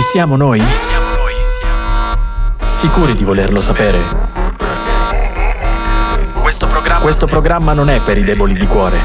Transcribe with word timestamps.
Chi 0.00 0.06
siamo 0.06 0.34
noi? 0.34 0.62
Sicuri 2.64 3.14
di 3.14 3.22
volerlo 3.22 3.58
sapere? 3.58 3.98
Questo 6.40 6.66
programma, 6.66 7.02
Questo 7.02 7.26
programma 7.26 7.74
non 7.74 7.90
è 7.90 8.00
per 8.00 8.16
i 8.16 8.24
deboli 8.24 8.54
di 8.54 8.66
cuore. 8.66 8.98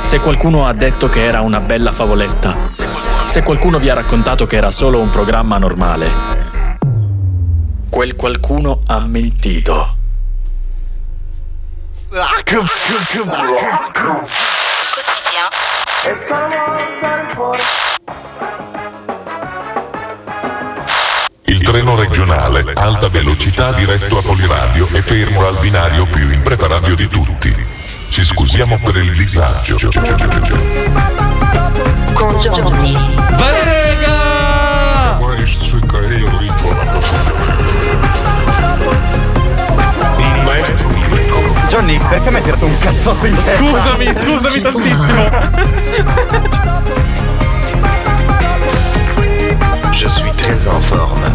Se 0.00 0.18
qualcuno 0.18 0.66
ha 0.66 0.72
detto 0.72 1.08
che 1.08 1.22
era 1.22 1.40
una 1.42 1.60
bella 1.60 1.92
favoletta, 1.92 2.52
se 3.26 3.42
qualcuno 3.44 3.78
vi 3.78 3.90
ha 3.90 3.94
raccontato 3.94 4.44
che 4.44 4.56
era 4.56 4.72
solo 4.72 4.98
un 4.98 5.08
programma 5.08 5.56
normale, 5.56 6.10
quel 7.88 8.16
qualcuno 8.16 8.80
ha 8.86 8.98
mentito. 8.98 9.94
Il 17.70 17.97
treno 21.78 21.94
regionale, 21.94 22.64
alta 22.74 23.08
velocità 23.08 23.70
diretto 23.70 24.18
a 24.18 24.22
Poliradio 24.22 24.88
e 24.90 25.00
fermo 25.00 25.46
al 25.46 25.58
binario 25.60 26.06
più 26.06 26.28
impreparario 26.28 26.96
di 26.96 27.06
tutti. 27.06 27.54
Ci 28.08 28.24
scusiamo 28.24 28.80
per 28.82 28.96
il 28.96 29.14
disagio. 29.14 29.76
Il 40.16 40.42
maestro. 40.42 40.88
Johnny, 41.68 41.96
perché 42.08 42.30
mi 42.30 42.36
hai 42.36 42.42
tirato 42.42 42.64
un 42.64 42.78
cazzotto 42.78 43.26
in 43.26 43.36
testa? 43.36 43.56
Scusami, 43.56 44.06
scusami 44.06 44.60
tantissimo. 44.62 45.28
Je 49.98 50.06
suis 50.06 50.30
très 50.36 50.68
en 50.68 50.80
forme. 50.80 51.34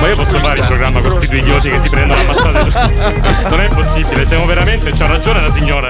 Ma 0.00 0.08
io 0.08 0.16
posso 0.16 0.38
fare 0.38 0.58
il 0.58 0.66
programma 0.66 1.00
con 1.00 1.12
questi 1.12 1.28
due 1.28 1.38
idioti 1.38 1.70
che 1.70 1.78
si 1.78 1.88
prendono 1.88 2.20
ammazzate? 2.20 3.46
Non 3.48 3.60
è 3.60 3.68
possibile, 3.68 4.24
siamo 4.24 4.44
veramente. 4.44 4.90
C'ha 4.90 5.06
ragione 5.06 5.40
la 5.40 5.50
signora. 5.50 5.86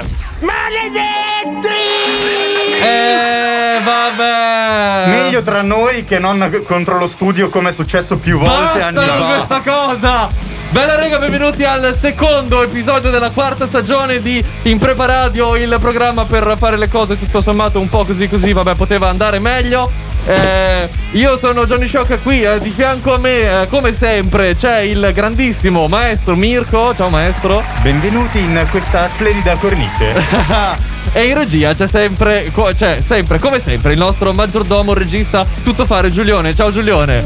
Eh, 2.81 3.81
vabbè. 3.83 5.07
Meglio 5.07 5.41
tra 5.41 5.63
noi 5.63 6.05
che 6.05 6.19
non 6.19 6.61
contro 6.67 6.99
lo 6.99 7.07
studio 7.07 7.49
come 7.49 7.69
è 7.69 7.71
successo 7.71 8.17
più 8.17 8.37
volte 8.37 8.77
Basta 8.79 8.85
anni 8.85 8.95
con 8.95 9.05
fa. 9.07 9.35
questa 9.35 9.61
cosa. 9.65 10.29
Bella 10.69 10.95
rega, 10.95 11.17
benvenuti 11.17 11.63
al 11.63 11.97
secondo 11.99 12.61
episodio 12.61 13.09
della 13.09 13.31
quarta 13.31 13.65
stagione 13.65 14.21
di 14.21 14.43
Impreparadio, 14.61 15.55
il 15.55 15.75
programma 15.79 16.25
per 16.25 16.55
fare 16.59 16.77
le 16.77 16.87
cose 16.89 17.17
tutto 17.17 17.41
sommato 17.41 17.79
un 17.79 17.89
po' 17.89 18.05
così 18.05 18.29
così, 18.29 18.53
vabbè, 18.53 18.75
poteva 18.75 19.09
andare 19.09 19.39
meglio. 19.39 20.08
Eh, 20.29 20.87
io 21.13 21.37
sono 21.37 21.65
Johnny 21.65 21.87
Shock 21.87 22.21
qui, 22.21 22.43
eh, 22.43 22.59
di 22.59 22.69
fianco 22.69 23.15
a 23.15 23.17
me, 23.17 23.61
eh, 23.61 23.67
come 23.67 23.93
sempre, 23.93 24.55
c'è 24.55 24.81
il 24.81 25.09
grandissimo 25.11 25.87
maestro 25.87 26.35
Mirko. 26.35 26.93
Ciao 26.93 27.09
maestro. 27.09 27.63
Benvenuti 27.81 28.37
in 28.37 28.67
questa 28.69 29.07
splendida 29.07 29.55
cornice. 29.55 30.87
E 31.11 31.25
in 31.25 31.33
regia 31.33 31.73
c'è 31.73 31.87
sempre, 31.87 32.51
co- 32.51 32.71
c'è 32.75 33.01
sempre, 33.01 33.39
come 33.39 33.59
sempre, 33.59 33.93
il 33.93 33.97
nostro 33.97 34.31
maggiordomo, 34.31 34.93
regista, 34.93 35.43
tutto 35.63 35.85
fare 35.87 36.11
Giulione. 36.11 36.53
Ciao 36.53 36.71
Giulione. 36.71 37.25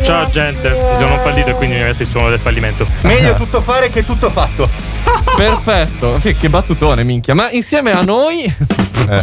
Ciao 0.00 0.30
gente, 0.30 0.70
mi 0.70 0.98
sono 0.98 1.18
fallito 1.18 1.50
e 1.50 1.52
quindi 1.52 1.76
mi 1.76 1.82
mette 1.82 2.04
il 2.04 2.08
suono 2.08 2.30
del 2.30 2.38
fallimento. 2.38 2.86
Meglio 3.02 3.34
tutto 3.36 3.60
fare 3.60 3.90
che 3.90 4.02
tutto 4.02 4.30
fatto. 4.30 4.70
Perfetto. 5.36 6.20
Che, 6.22 6.48
battutone, 6.48 7.04
minchia. 7.04 7.34
Ma 7.34 7.50
insieme 7.50 7.92
a 7.92 8.02
noi. 8.02 8.52
Eh. 9.06 9.22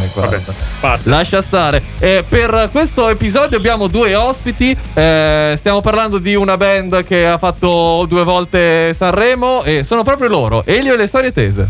Parte. 0.79 1.09
Lascia 1.09 1.41
stare. 1.41 1.81
Eh, 1.97 2.23
per 2.27 2.69
questo 2.71 3.09
episodio 3.09 3.57
abbiamo 3.57 3.87
due 3.87 4.13
ospiti. 4.13 4.77
Eh, 4.93 5.55
stiamo 5.57 5.81
parlando 5.81 6.19
di 6.19 6.35
una 6.35 6.55
band 6.55 7.03
che 7.03 7.25
ha 7.25 7.39
fatto 7.39 8.05
due 8.07 8.23
volte 8.23 8.93
Sanremo 8.95 9.63
e 9.63 9.83
sono 9.83 10.03
proprio 10.03 10.27
loro, 10.27 10.63
Elio 10.67 10.93
e 10.93 10.97
le 10.97 11.07
storie 11.07 11.31
tese. 11.31 11.69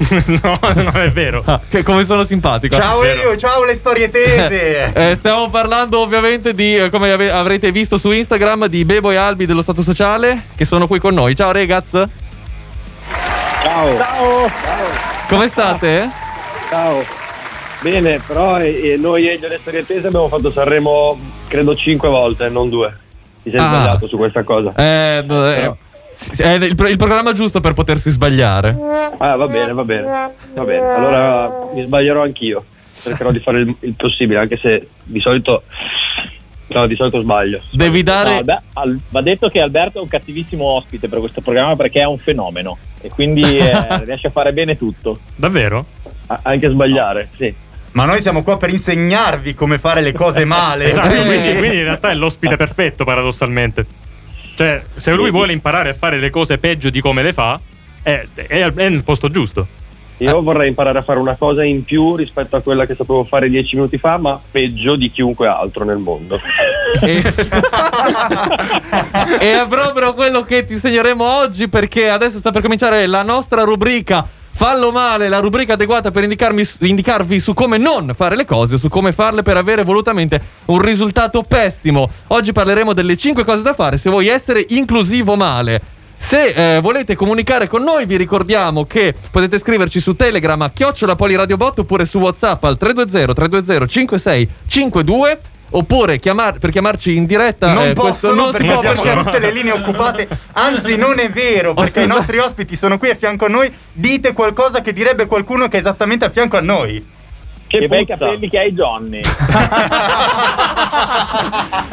no, 0.42 0.58
non 0.74 0.96
è 0.96 1.10
vero. 1.10 1.42
Ah, 1.44 1.60
che 1.68 1.82
come 1.82 2.04
sono 2.04 2.24
simpatico. 2.24 2.74
Ciao 2.74 3.02
Elio, 3.02 3.36
ciao 3.36 3.64
le 3.64 3.74
storie 3.74 4.08
tese. 4.08 4.92
Eh, 4.94 5.14
stiamo 5.16 5.50
parlando 5.50 6.00
ovviamente 6.00 6.54
di, 6.54 6.76
eh, 6.76 6.88
come 6.88 7.12
ave- 7.12 7.30
avrete 7.30 7.70
visto 7.70 7.98
su 7.98 8.10
Instagram, 8.10 8.66
di 8.66 8.84
Bebo 8.86 9.10
e 9.10 9.16
Albi 9.16 9.44
dello 9.44 9.60
Stato 9.60 9.82
Sociale 9.82 10.44
che 10.56 10.64
sono 10.64 10.86
qui 10.86 10.98
con 10.98 11.12
noi. 11.12 11.36
Ciao 11.36 11.52
ragazzi. 11.52 12.28
Ciao, 13.62 14.48
Come 15.28 15.48
state? 15.48 16.08
ciao. 16.70 17.02
Bene, 17.82 18.20
però 18.26 18.58
eh, 18.60 18.96
noi 18.98 19.28
e 19.28 19.38
gli 19.38 19.58
Storie 19.60 19.84
Tese 19.86 20.06
abbiamo 20.06 20.28
fatto 20.28 20.50
Sanremo 20.50 21.18
credo 21.48 21.74
cinque 21.74 22.08
volte, 22.08 22.48
non 22.48 22.68
due. 22.68 22.96
Ti 23.42 23.50
sei 23.50 23.60
Ah. 23.60 23.64
sbagliato 23.68 24.06
su 24.06 24.16
questa 24.16 24.42
cosa. 24.44 24.72
Eh, 24.74 25.22
no, 25.26 25.48
eh, 25.50 25.74
è 26.38 26.48
il, 26.54 26.74
il 26.88 26.96
programma 26.96 27.32
giusto 27.32 27.60
per 27.60 27.74
potersi 27.74 28.10
sbagliare. 28.10 28.76
Ah, 29.18 29.36
va 29.36 29.46
bene, 29.46 29.72
va 29.72 29.82
bene. 29.84 30.32
Va 30.54 30.64
bene, 30.64 30.86
allora 30.94 31.68
mi 31.74 31.82
sbaglierò 31.82 32.22
anch'io. 32.22 32.64
Cercherò 32.94 33.30
di 33.30 33.40
fare 33.40 33.60
il, 33.60 33.74
il 33.80 33.94
possibile, 33.94 34.40
anche 34.40 34.58
se 34.60 34.88
di 35.04 35.20
solito. 35.20 35.62
No, 36.68 36.86
di 36.86 36.94
solito 36.94 37.20
sbaglio. 37.20 37.60
Devi 37.72 38.02
dare. 38.02 38.42
No, 38.44 38.98
va 39.10 39.20
detto 39.22 39.48
che 39.48 39.60
Alberto 39.60 39.98
è 39.98 40.02
un 40.02 40.08
cattivissimo 40.08 40.64
ospite 40.64 41.08
per 41.08 41.18
questo 41.18 41.40
programma 41.40 41.74
perché 41.76 42.00
è 42.00 42.04
un 42.06 42.18
fenomeno 42.18 42.76
e 43.00 43.08
quindi 43.08 43.42
eh, 43.58 43.72
riesce 44.04 44.28
a 44.28 44.30
fare 44.30 44.52
bene 44.52 44.76
tutto. 44.76 45.18
Davvero? 45.34 45.86
A- 46.26 46.40
anche 46.42 46.68
sbagliare, 46.70 47.28
sì. 47.36 47.52
Ma 47.92 48.04
noi 48.04 48.20
siamo 48.20 48.42
qua 48.44 48.56
per 48.56 48.70
insegnarvi 48.70 49.54
come 49.54 49.78
fare 49.78 50.00
le 50.00 50.12
cose 50.12 50.44
male. 50.44 50.84
Esatto, 50.90 51.14
Eh. 51.14 51.24
quindi, 51.24 51.56
quindi 51.58 51.78
in 51.78 51.84
realtà 51.84 52.10
è 52.10 52.14
l'ospite 52.14 52.56
perfetto 52.56 53.04
paradossalmente. 53.04 53.84
Cioè, 54.54 54.82
se 54.96 55.12
lui 55.14 55.30
vuole 55.30 55.52
imparare 55.52 55.88
a 55.90 55.94
fare 55.94 56.18
le 56.18 56.30
cose 56.30 56.58
peggio 56.58 56.90
di 56.90 57.00
come 57.00 57.22
le 57.22 57.32
fa, 57.32 57.58
è, 58.02 58.26
è 58.34 58.60
al- 58.60 58.74
è 58.74 58.88
nel 58.88 59.02
posto 59.02 59.28
giusto. 59.30 59.66
Io 60.20 60.42
vorrei 60.42 60.68
imparare 60.68 60.98
a 60.98 61.02
fare 61.02 61.18
una 61.18 61.36
cosa 61.36 61.64
in 61.64 61.82
più 61.84 62.14
rispetto 62.14 62.56
a 62.56 62.60
quella 62.60 62.84
che 62.84 62.94
sapevo 62.94 63.24
fare 63.24 63.48
dieci 63.48 63.76
minuti 63.76 63.96
fa, 63.96 64.18
ma 64.18 64.38
peggio 64.50 64.96
di 64.96 65.10
chiunque 65.10 65.46
altro 65.46 65.84
nel 65.84 65.98
mondo. 65.98 66.38
E... 67.00 67.22
è 69.40 69.64
proprio 69.68 70.12
quello 70.14 70.42
che 70.42 70.64
ti 70.66 70.74
insegneremo 70.74 71.24
oggi 71.24 71.68
perché 71.68 72.10
adesso 72.10 72.36
sta 72.38 72.50
per 72.50 72.62
cominciare 72.62 73.06
la 73.06 73.22
nostra 73.22 73.62
rubrica 73.62 74.26
Fallo 74.60 74.90
male, 74.90 75.30
la 75.30 75.38
rubrica 75.38 75.72
adeguata 75.72 76.10
per 76.10 76.22
indicarvi 76.22 77.40
su 77.40 77.54
come 77.54 77.78
non 77.78 78.12
fare 78.14 78.36
le 78.36 78.44
cose, 78.44 78.76
su 78.76 78.90
come 78.90 79.10
farle 79.10 79.40
per 79.40 79.56
avere 79.56 79.84
volutamente 79.84 80.38
un 80.66 80.82
risultato 80.82 81.42
pessimo. 81.42 82.10
Oggi 82.26 82.52
parleremo 82.52 82.92
delle 82.92 83.16
5 83.16 83.42
cose 83.42 83.62
da 83.62 83.72
fare 83.72 83.96
se 83.96 84.10
vuoi 84.10 84.26
essere 84.26 84.62
inclusivo 84.68 85.34
male. 85.34 85.80
Se 86.22 86.76
eh, 86.76 86.80
volete 86.80 87.16
comunicare 87.16 87.66
con 87.66 87.82
noi, 87.82 88.04
vi 88.04 88.16
ricordiamo 88.16 88.84
che 88.84 89.14
potete 89.30 89.58
scriverci 89.58 89.98
su 89.98 90.14
Telegram 90.14 90.60
a 90.60 90.70
chiocciola 90.70 91.16
Poliradiobot 91.16 91.78
oppure 91.80 92.04
su 92.04 92.18
WhatsApp 92.18 92.62
al 92.64 92.76
320 92.76 93.32
320 93.34 93.88
5652 93.88 95.40
oppure 95.70 96.18
chiamar- 96.18 96.58
per 96.58 96.70
chiamarci 96.70 97.16
in 97.16 97.24
diretta. 97.24 97.72
Non 97.72 97.88
eh, 97.88 97.92
possono 97.94 98.34
non 98.34 98.52
perché 98.52 98.70
abbiamo 98.70 99.00
perché- 99.02 99.22
tutte 99.22 99.38
le 99.38 99.50
linee 99.50 99.72
occupate. 99.72 100.28
Anzi, 100.52 100.96
non 100.96 101.18
è 101.18 101.30
vero, 101.30 101.72
perché 101.74 102.02
i 102.02 102.06
nostri 102.06 102.38
ospiti 102.38 102.76
sono 102.76 102.98
qui 102.98 103.10
a 103.10 103.16
fianco 103.16 103.46
a 103.46 103.48
noi. 103.48 103.72
Dite 103.90 104.32
qualcosa 104.32 104.82
che 104.82 104.92
direbbe 104.92 105.26
qualcuno 105.26 105.68
che 105.68 105.78
è 105.78 105.80
esattamente 105.80 106.26
a 106.26 106.30
fianco 106.30 106.58
a 106.58 106.60
noi. 106.60 107.04
Che, 107.78 107.86
bei 107.86 108.04
puzza. 108.04 108.18
capelli 108.18 108.48
che 108.50 108.58
hai 108.58 108.72
Johnny. 108.72 109.20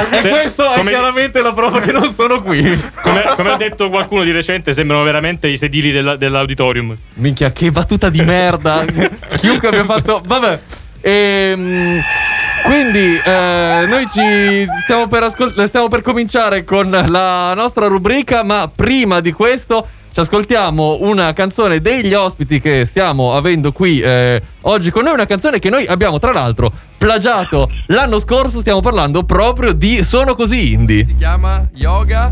E 0.10 0.20
Se- 0.20 0.30
questo 0.30 0.72
è 0.72 0.78
come- 0.78 0.90
chiaramente 0.92 1.42
la 1.42 1.54
prova 1.54 1.80
che 1.80 1.92
non 1.92 2.12
sono 2.14 2.42
qui. 2.42 2.62
Come, 3.02 3.24
come 3.36 3.52
ha 3.52 3.58
detto 3.58 3.90
qualcuno 3.90 4.24
di 4.24 4.32
recente, 4.32 4.74
sembrano 4.74 5.04
veramente 5.04 5.48
i 5.48 5.58
sedili 5.58 5.92
della- 5.92 6.16
dell'auditorium. 6.16 6.96
Minchia, 7.16 7.52
che 7.52 7.72
battuta 7.72 8.10
di 8.10 8.22
merda. 8.22 8.86
Chiunque 9.38 9.68
abbia 9.68 9.86
fatto. 9.86 10.22
Vabbè. 10.26 10.60
Ehm, 11.02 12.02
quindi 12.64 13.22
eh, 13.24 13.86
noi 13.88 14.06
ci 14.12 14.68
stiamo 14.84 15.08
per, 15.08 15.24
ascol- 15.24 15.68
stiamo 15.68 15.88
per 15.90 16.02
cominciare 16.02 16.64
con 16.64 16.90
la 16.90 17.54
nostra 17.54 17.88
rubrica, 17.88 18.44
ma 18.44 18.70
prima 18.74 19.20
di 19.20 19.32
questo 19.32 19.88
ci 20.18 20.24
ascoltiamo 20.24 20.98
una 21.02 21.32
canzone 21.32 21.80
degli 21.80 22.16
ospiti 22.16 22.60
che 22.60 22.86
stiamo 22.86 23.36
avendo 23.36 23.72
qui 23.72 24.00
eh, 24.00 24.42
oggi 24.62 24.90
con 24.90 25.04
noi, 25.04 25.14
una 25.14 25.28
canzone 25.28 25.60
che 25.60 25.70
noi 25.70 25.86
abbiamo 25.86 26.18
tra 26.18 26.32
l'altro 26.32 26.72
plagiato 26.98 27.70
l'anno 27.86 28.18
scorso, 28.18 28.62
stiamo 28.62 28.80
parlando 28.80 29.26
proprio 29.26 29.74
di 29.74 30.04
Sono 30.04 30.34
così 30.34 30.74
indie. 30.74 31.06
Si 31.06 31.16
chiama 31.18 31.70
Yoga 31.76 32.32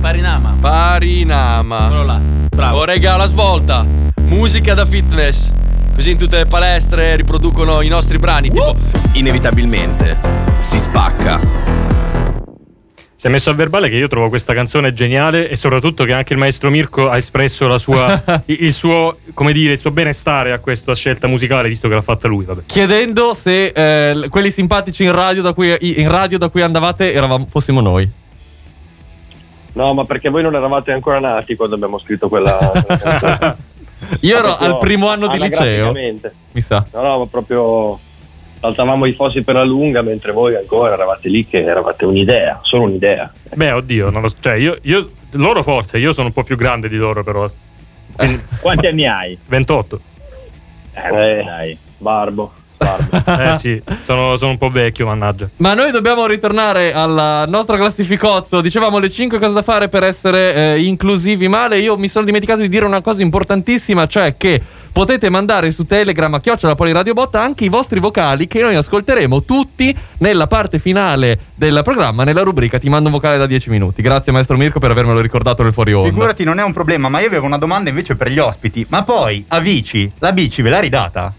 Parinama. 0.00 0.56
Parinama. 0.58 1.86
Eccolo 1.86 2.02
là. 2.02 2.20
Bravo. 2.48 2.78
Oh, 2.80 2.84
regà, 2.84 3.14
la 3.14 3.26
svolta. 3.26 3.86
Musica 4.22 4.74
da 4.74 4.84
fitness. 4.84 5.52
Così 5.94 6.10
in 6.10 6.18
tutte 6.18 6.38
le 6.38 6.46
palestre 6.46 7.14
riproducono 7.14 7.80
i 7.80 7.86
nostri 7.86 8.18
brani. 8.18 8.50
Tipo, 8.50 8.74
Inevitabilmente 9.12 10.18
si 10.58 10.80
spacca. 10.80 11.93
Si 13.16 13.28
è 13.28 13.30
messo 13.30 13.50
a 13.50 13.54
verbale 13.54 13.88
che 13.88 13.96
io 13.96 14.08
trovo 14.08 14.28
questa 14.28 14.52
canzone 14.52 14.92
geniale 14.92 15.48
e 15.48 15.56
soprattutto 15.56 16.04
che 16.04 16.12
anche 16.12 16.32
il 16.32 16.38
maestro 16.38 16.68
Mirko 16.68 17.08
ha 17.08 17.16
espresso 17.16 17.68
la 17.68 17.78
sua, 17.78 18.22
il, 18.46 18.72
suo, 18.72 19.16
come 19.32 19.52
dire, 19.52 19.72
il 19.74 19.78
suo 19.78 19.92
benestare 19.92 20.52
a 20.52 20.58
questa 20.58 20.94
scelta 20.94 21.26
musicale, 21.26 21.68
visto 21.68 21.88
che 21.88 21.94
l'ha 21.94 22.02
fatta 22.02 22.28
lui. 22.28 22.44
Vabbè. 22.44 22.62
Chiedendo 22.66 23.32
se 23.32 23.66
eh, 23.66 24.28
quelli 24.28 24.50
simpatici 24.50 25.04
in 25.04 25.12
radio 25.12 25.42
da 25.42 25.52
cui, 25.54 25.74
in 26.00 26.10
radio 26.10 26.38
da 26.38 26.48
cui 26.48 26.60
andavate 26.60 27.12
eravamo, 27.12 27.46
fossimo 27.48 27.80
noi. 27.80 28.10
No, 29.72 29.94
ma 29.94 30.04
perché 30.04 30.28
voi 30.28 30.42
non 30.42 30.54
eravate 30.54 30.92
ancora 30.92 31.18
nati 31.18 31.56
quando 31.56 31.76
abbiamo 31.76 31.98
scritto 31.98 32.28
quella, 32.28 32.56
quella 32.84 32.98
canzone. 33.18 33.56
Io 34.20 34.38
ero 34.38 34.56
al 34.56 34.78
primo 34.78 35.08
anno 35.08 35.28
di 35.28 35.38
liceo. 35.38 35.92
Mi 35.92 36.60
sa. 36.60 36.84
No, 36.92 37.02
no, 37.02 37.18
ma 37.20 37.26
proprio 37.26 37.98
saltavamo 38.64 39.04
i 39.04 39.12
fossi 39.12 39.42
per 39.42 39.56
la 39.56 39.62
lunga 39.64 40.00
mentre 40.00 40.32
voi 40.32 40.56
ancora 40.56 40.94
eravate 40.94 41.28
lì 41.28 41.46
che 41.46 41.62
eravate 41.62 42.06
un'idea, 42.06 42.60
solo 42.62 42.84
un'idea. 42.84 43.30
Beh, 43.54 43.72
oddio, 43.72 44.08
non 44.08 44.22
lo. 44.22 44.28
Cioè, 44.40 44.54
io, 44.54 44.78
io- 44.82 45.10
loro 45.32 45.62
forse, 45.62 45.98
io 45.98 46.12
sono 46.12 46.28
un 46.28 46.32
po' 46.32 46.44
più 46.44 46.56
grande 46.56 46.88
di 46.88 46.96
loro, 46.96 47.22
però. 47.22 47.46
Quindi, 48.16 48.42
Quanti 48.60 48.86
anni 48.86 49.06
hai? 49.06 49.36
28. 49.46 50.00
Eh, 50.94 51.42
Dai. 51.44 51.78
Barbo, 51.98 52.52
barbo. 52.84 53.32
Eh 53.44 53.54
sì, 53.54 53.82
sono, 54.04 54.36
sono 54.36 54.52
un 54.52 54.58
po' 54.58 54.68
vecchio, 54.68 55.06
mannaggia. 55.06 55.48
Ma 55.56 55.74
noi 55.74 55.90
dobbiamo 55.90 56.26
ritornare 56.26 56.92
al 56.92 57.46
nostro 57.48 57.76
classificozzo. 57.76 58.60
Dicevamo 58.60 58.98
le 58.98 59.10
5 59.10 59.38
cose 59.38 59.52
da 59.52 59.62
fare 59.62 59.88
per 59.88 60.02
essere 60.02 60.54
eh, 60.54 60.84
inclusivi 60.84 61.48
male. 61.48 61.78
Io 61.78 61.96
mi 61.96 62.08
sono 62.08 62.24
dimenticato 62.24 62.60
di 62.60 62.68
dire 62.68 62.84
una 62.84 63.00
cosa 63.00 63.22
importantissima, 63.22 64.06
cioè 64.06 64.36
che 64.36 64.60
potete 64.92 65.28
mandare 65.28 65.72
su 65.72 65.86
Telegram 65.86 66.32
a 66.34 66.40
chiocciola 66.40 66.76
Radio 66.78 67.14
Botta 67.14 67.40
anche 67.40 67.64
i 67.64 67.68
vostri 67.68 67.98
vocali 67.98 68.46
che 68.46 68.60
noi 68.60 68.76
ascolteremo 68.76 69.42
tutti 69.42 69.94
nella 70.18 70.46
parte 70.46 70.78
finale 70.78 71.38
del 71.56 71.80
programma, 71.82 72.22
nella 72.22 72.42
rubrica 72.42 72.78
Ti 72.78 72.88
mando 72.88 73.08
un 73.08 73.14
vocale 73.14 73.36
da 73.36 73.46
10 73.46 73.70
minuti. 73.70 74.02
Grazie 74.02 74.30
maestro 74.30 74.56
Mirko 74.56 74.78
per 74.78 74.90
avermelo 74.92 75.20
ricordato 75.20 75.62
nel 75.62 75.72
fuori 75.72 75.92
onda. 75.92 76.08
Figurati, 76.08 76.44
non 76.44 76.58
è 76.60 76.62
un 76.62 76.72
problema, 76.72 77.08
ma 77.08 77.20
io 77.20 77.26
avevo 77.26 77.46
una 77.46 77.58
domanda 77.58 77.90
invece 77.90 78.14
per 78.14 78.30
gli 78.30 78.38
ospiti. 78.38 78.86
Ma 78.88 79.02
poi, 79.02 79.44
a 79.48 79.58
Vici, 79.58 80.10
la 80.18 80.32
bici 80.32 80.62
ve 80.62 80.70
l'ha 80.70 80.80
ridata? 80.80 81.34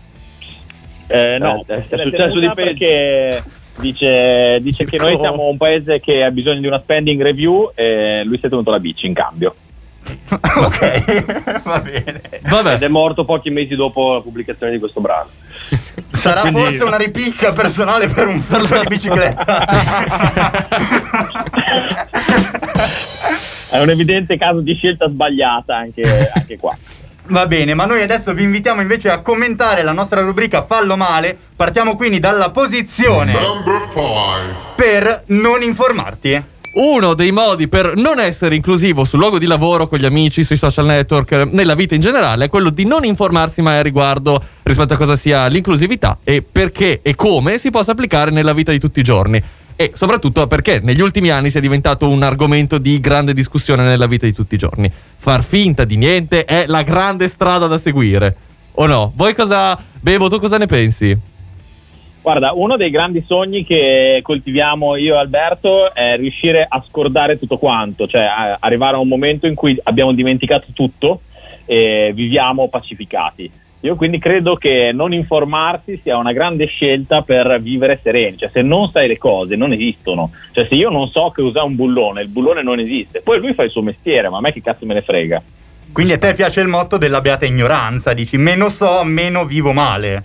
Eh, 1.08 1.38
no, 1.40 1.64
Eh, 1.68 1.76
è 1.76 1.84
se 1.88 1.96
l'è 1.96 2.04
successo 2.04 2.40
di 2.40 2.48
peggio. 2.48 2.54
perché 2.54 3.44
dice, 3.80 4.58
dice 4.62 4.86
che 4.86 4.98
noi 4.98 5.18
siamo 5.20 5.48
un 5.48 5.58
paese 5.58 6.00
che 6.00 6.24
ha 6.24 6.32
bisogno 6.32 6.62
di 6.62 6.68
una 6.68 6.80
spending 6.82 7.22
review 7.22 7.72
e 7.76 8.22
lui 8.26 8.38
si 8.40 8.46
è 8.46 8.50
tenuto 8.50 8.72
la 8.72 8.80
bici 8.80 9.06
in 9.06 9.14
cambio. 9.14 9.56
ok, 10.30 11.62
va 11.66 11.80
bene. 11.80 12.22
Vabbè. 12.44 12.74
Ed 12.76 12.84
è 12.84 12.88
morto 12.88 13.26
pochi 13.26 13.50
mesi 13.50 13.76
dopo 13.76 14.14
la 14.14 14.22
pubblicazione 14.22 14.72
di 14.72 14.78
questo 14.80 15.02
brano. 15.02 15.30
Sarà 16.12 16.42
Quindi- 16.42 16.60
forse 16.60 16.84
una 16.84 16.98
ripicca 16.98 17.54
personale 17.54 18.08
per 18.08 18.28
un 18.28 18.38
furto 18.40 18.80
di 18.82 18.88
bicicletta. 18.88 19.66
È 23.72 23.80
un 23.82 23.90
evidente 23.90 24.38
caso 24.38 24.60
di 24.62 24.74
scelta 24.76 25.10
sbagliata 25.10 25.76
anche, 25.76 26.30
anche 26.34 26.58
qua. 26.58 26.76
Va 27.28 27.48
bene, 27.48 27.74
ma 27.74 27.86
noi 27.86 28.04
adesso 28.04 28.34
vi 28.36 28.44
invitiamo 28.44 28.82
invece 28.82 29.10
a 29.10 29.20
commentare 29.20 29.82
la 29.82 29.94
nostra 29.94 30.22
rubrica 30.22 30.64
Fallo 30.64 30.96
male. 30.96 31.36
Partiamo 31.56 31.96
quindi 31.96 32.20
dalla 32.20 32.52
posizione 32.52 33.34
Number 33.34 33.82
5. 33.92 34.56
per 34.76 35.24
non 35.28 35.64
informarti. 35.64 36.44
Uno 36.76 37.14
dei 37.14 37.32
modi 37.32 37.68
per 37.68 37.96
non 37.96 38.20
essere 38.20 38.54
inclusivo 38.54 39.06
sul 39.06 39.20
luogo 39.20 39.40
di 39.40 39.46
lavoro, 39.46 39.88
con 39.88 39.98
gli 39.98 40.06
amici, 40.06 40.44
sui 40.44 40.58
social 40.58 40.86
network, 40.86 41.32
eh, 41.32 41.46
nella 41.46 41.74
vita 41.74 41.96
in 41.96 42.02
generale, 42.02 42.46
è 42.46 42.50
quello 42.50 42.70
di 42.70 42.86
non 42.86 43.06
informarsi 43.06 43.62
mai 43.62 43.78
a 43.78 43.82
riguardo 43.82 44.44
rispetto 44.62 44.94
a 44.94 44.98
cosa 44.98 45.16
sia 45.16 45.48
l'inclusività 45.48 46.20
e 46.24 46.44
perché 46.44 47.00
e 47.02 47.16
come 47.16 47.58
si 47.58 47.72
possa 47.72 47.94
applicare 47.94 48.30
nella 48.30 48.54
vita 48.54 48.72
di 48.72 48.80
tutti 48.80 49.00
i 49.00 49.04
giorni. 49.04 49.42
E 49.78 49.92
soprattutto 49.94 50.48
perché 50.48 50.80
negli 50.82 51.02
ultimi 51.02 51.30
anni 51.30 51.50
sia 51.50 51.60
diventato 51.60 52.08
un 52.08 52.24
argomento 52.24 52.78
di 52.78 53.00
grande 53.02 53.34
discussione 53.34 53.84
nella 53.84 54.08
vita 54.08 54.26
di 54.26 54.34
tutti 54.34 54.56
i 54.56 54.58
giorni. 54.58 54.90
Far 54.90 55.44
finta 55.44 55.84
di 55.84 55.98
niente 55.98 56.46
è 56.46 56.66
la 56.68 56.82
grande 56.82 57.28
strada 57.28 57.68
da 57.68 57.78
seguire. 57.78 58.36
O 58.76 58.86
no? 58.86 59.12
Voi 59.16 59.36
cosa... 59.36 59.78
Bebo, 60.00 60.30
tu 60.30 60.40
cosa 60.40 60.58
ne 60.58 60.66
pensi? 60.66 61.18
Guarda, 62.22 62.54
uno 62.54 62.78
dei 62.78 62.90
grandi 62.90 63.24
sogni 63.28 63.66
che 63.66 64.22
coltiviamo 64.24 64.96
io 64.96 65.14
e 65.14 65.18
Alberto 65.18 65.94
è 65.94 66.16
riuscire 66.16 66.66
a 66.68 66.84
scordare 66.88 67.38
tutto 67.38 67.58
quanto, 67.58 68.08
cioè 68.08 68.26
arrivare 68.60 68.96
a 68.96 69.00
un 69.00 69.08
momento 69.08 69.46
in 69.46 69.56
cui 69.56 69.78
abbiamo 69.84 70.14
dimenticato 70.14 70.68
tutto 70.74 71.22
e 71.66 72.12
viviamo 72.16 72.70
pacificati. 72.70 73.52
Io 73.86 73.96
quindi 73.96 74.18
credo 74.18 74.56
che 74.56 74.90
non 74.92 75.14
informarsi 75.14 76.00
sia 76.02 76.18
una 76.18 76.34
grande 76.34 76.66
scelta 76.66 77.22
per 77.22 77.62
vivere 77.62 78.00
sereni, 78.02 78.36
cioè 78.36 78.50
se 78.52 78.64
non 78.64 78.90
sai 78.90 79.08
le 79.08 79.20
cose 79.20 79.56
non 79.56 79.74
esistono, 79.74 80.32
cioè 80.54 80.66
se 80.68 80.74
io 80.74 80.90
non 80.90 81.08
so 81.10 81.30
che 81.30 81.44
usare 81.44 81.68
un 81.68 81.76
bullone, 81.76 82.24
il 82.24 82.30
bullone 82.30 82.64
non 82.64 82.80
esiste, 82.80 83.22
poi 83.22 83.38
lui 83.38 83.54
fa 83.54 83.62
il 83.62 83.70
suo 83.70 83.84
mestiere, 83.84 84.28
ma 84.28 84.38
a 84.38 84.42
me 84.42 84.52
che 84.52 84.64
cazzo 84.64 84.88
me 84.88 84.96
ne 84.96 85.04
frega. 85.04 85.40
Quindi 85.92 86.14
a 86.14 86.18
te 86.18 86.34
piace 86.34 86.62
il 86.62 86.68
motto 86.68 86.98
della 86.98 87.22
beata 87.22 87.46
ignoranza, 87.46 88.14
dici 88.14 88.38
meno 88.38 88.70
so, 88.70 89.04
meno 89.04 89.46
vivo 89.46 89.72
male. 89.72 90.24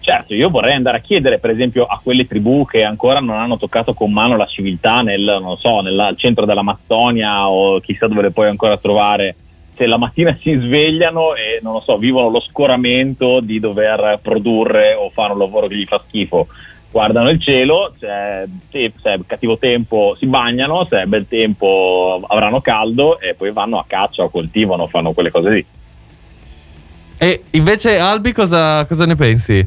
Certo, 0.00 0.34
io 0.34 0.50
vorrei 0.50 0.74
andare 0.74 0.98
a 0.98 1.00
chiedere, 1.00 1.38
per 1.38 1.50
esempio, 1.50 1.86
a 1.86 1.98
quelle 2.02 2.26
tribù 2.26 2.66
che 2.66 2.84
ancora 2.84 3.20
non 3.20 3.36
hanno 3.36 3.56
toccato 3.56 3.94
con 3.94 4.12
mano 4.12 4.36
la 4.36 4.46
civiltà 4.46 5.00
nel, 5.00 5.38
non 5.40 5.56
so, 5.56 5.80
nel 5.80 5.98
al 5.98 6.18
centro 6.18 6.44
dell'Amazzonia 6.44 7.48
o 7.48 7.80
chissà 7.80 8.06
dove 8.06 8.20
le 8.20 8.30
puoi 8.32 8.48
ancora 8.48 8.76
trovare, 8.76 9.34
se 9.76 9.86
la 9.86 9.98
mattina 9.98 10.36
si 10.40 10.54
svegliano 10.54 11.34
e, 11.34 11.60
non 11.62 11.74
lo 11.74 11.80
so, 11.80 11.98
vivono 11.98 12.30
lo 12.30 12.40
scoramento 12.40 13.40
di 13.40 13.60
dover 13.60 14.18
produrre 14.22 14.94
o 14.94 15.10
fare 15.10 15.32
un 15.32 15.38
lavoro 15.38 15.66
che 15.66 15.76
gli 15.76 15.84
fa 15.84 16.02
schifo. 16.06 16.46
Guardano 16.90 17.28
il 17.28 17.40
cielo, 17.42 17.92
se, 17.98 18.48
è 18.70 19.20
cattivo 19.26 19.58
tempo 19.58 20.16
si 20.18 20.24
bagnano, 20.24 20.86
se 20.88 21.02
è 21.02 21.04
bel 21.04 21.28
tempo 21.28 22.24
avranno 22.26 22.62
caldo 22.62 23.20
e 23.20 23.34
poi 23.34 23.52
vanno 23.52 23.78
a 23.78 23.84
caccia 23.86 24.22
o 24.22 24.30
coltivano, 24.30 24.86
fanno 24.86 25.12
quelle 25.12 25.30
cose 25.30 25.50
lì. 25.50 25.66
E 27.18 27.42
invece 27.50 27.98
Albi 27.98 28.32
cosa, 28.32 28.86
cosa 28.86 29.04
ne 29.04 29.14
pensi? 29.14 29.66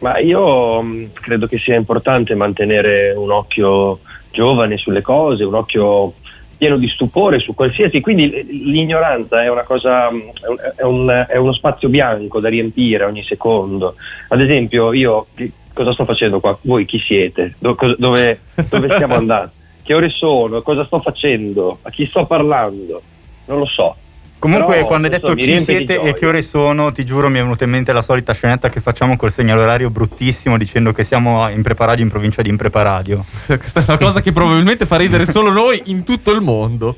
Ma 0.00 0.18
io 0.18 0.82
mh, 0.82 1.12
credo 1.12 1.46
che 1.46 1.58
sia 1.58 1.76
importante 1.76 2.34
mantenere 2.34 3.12
un 3.12 3.30
occhio 3.30 4.00
giovane 4.32 4.78
sulle 4.78 5.02
cose, 5.02 5.44
un 5.44 5.54
occhio 5.54 6.14
pieno 6.62 6.76
di 6.76 6.86
stupore 6.86 7.40
su 7.40 7.56
qualsiasi. 7.56 8.00
Quindi 8.00 8.30
l'ignoranza 8.70 9.42
è 9.42 9.50
una 9.50 9.64
cosa, 9.64 10.08
mh, 10.12 10.30
è, 10.40 10.46
un- 10.46 10.58
è 10.76 10.82
un- 10.84 11.26
è 11.30 11.36
uno 11.36 11.52
spazio 11.52 11.88
bianco 11.88 12.38
da 12.38 12.48
riempire 12.48 13.02
ogni 13.02 13.24
secondo. 13.24 13.96
Ad 14.28 14.40
esempio, 14.40 14.92
io 14.92 15.26
cosa 15.72 15.92
sto 15.92 16.04
facendo 16.04 16.38
qua? 16.38 16.56
Voi 16.60 16.84
chi 16.84 17.00
siete? 17.00 17.56
Do- 17.58 17.74
cos- 17.74 17.96
dove, 17.98 18.38
dove 18.70 18.90
stiamo 18.90 19.16
andando? 19.16 19.50
Che 19.82 19.92
ore 19.94 20.10
sono? 20.10 20.62
Cosa 20.62 20.84
sto 20.84 21.00
facendo? 21.00 21.78
A 21.82 21.90
chi 21.90 22.06
sto 22.06 22.24
parlando? 22.26 23.02
Non 23.46 23.58
lo 23.58 23.66
so. 23.66 23.96
Comunque, 24.42 24.74
Però 24.74 24.86
quando 24.86 25.06
hai 25.06 25.12
detto 25.12 25.34
chi 25.34 25.60
siete 25.60 26.02
e 26.02 26.12
che 26.14 26.26
ore 26.26 26.42
sono, 26.42 26.90
ti 26.90 27.04
giuro 27.04 27.28
mi 27.28 27.38
è 27.38 27.42
venuta 27.42 27.62
in 27.62 27.70
mente 27.70 27.92
la 27.92 28.02
solita 28.02 28.32
scenetta 28.32 28.70
che 28.70 28.80
facciamo 28.80 29.16
col 29.16 29.30
segnale 29.30 29.62
orario 29.62 29.88
bruttissimo 29.88 30.58
dicendo 30.58 30.90
che 30.90 31.04
siamo 31.04 31.48
in 31.48 31.62
Preparadio 31.62 32.02
in 32.02 32.10
provincia 32.10 32.42
di 32.42 32.48
Impreparadio. 32.48 33.24
Questa 33.46 33.78
è 33.78 33.84
una 33.86 33.98
cosa 33.98 34.20
che 34.20 34.32
probabilmente 34.32 34.84
fa 34.84 34.96
ridere 34.96 35.26
solo 35.26 35.52
noi 35.52 35.80
in 35.86 36.02
tutto 36.02 36.32
il 36.32 36.40
mondo. 36.40 36.96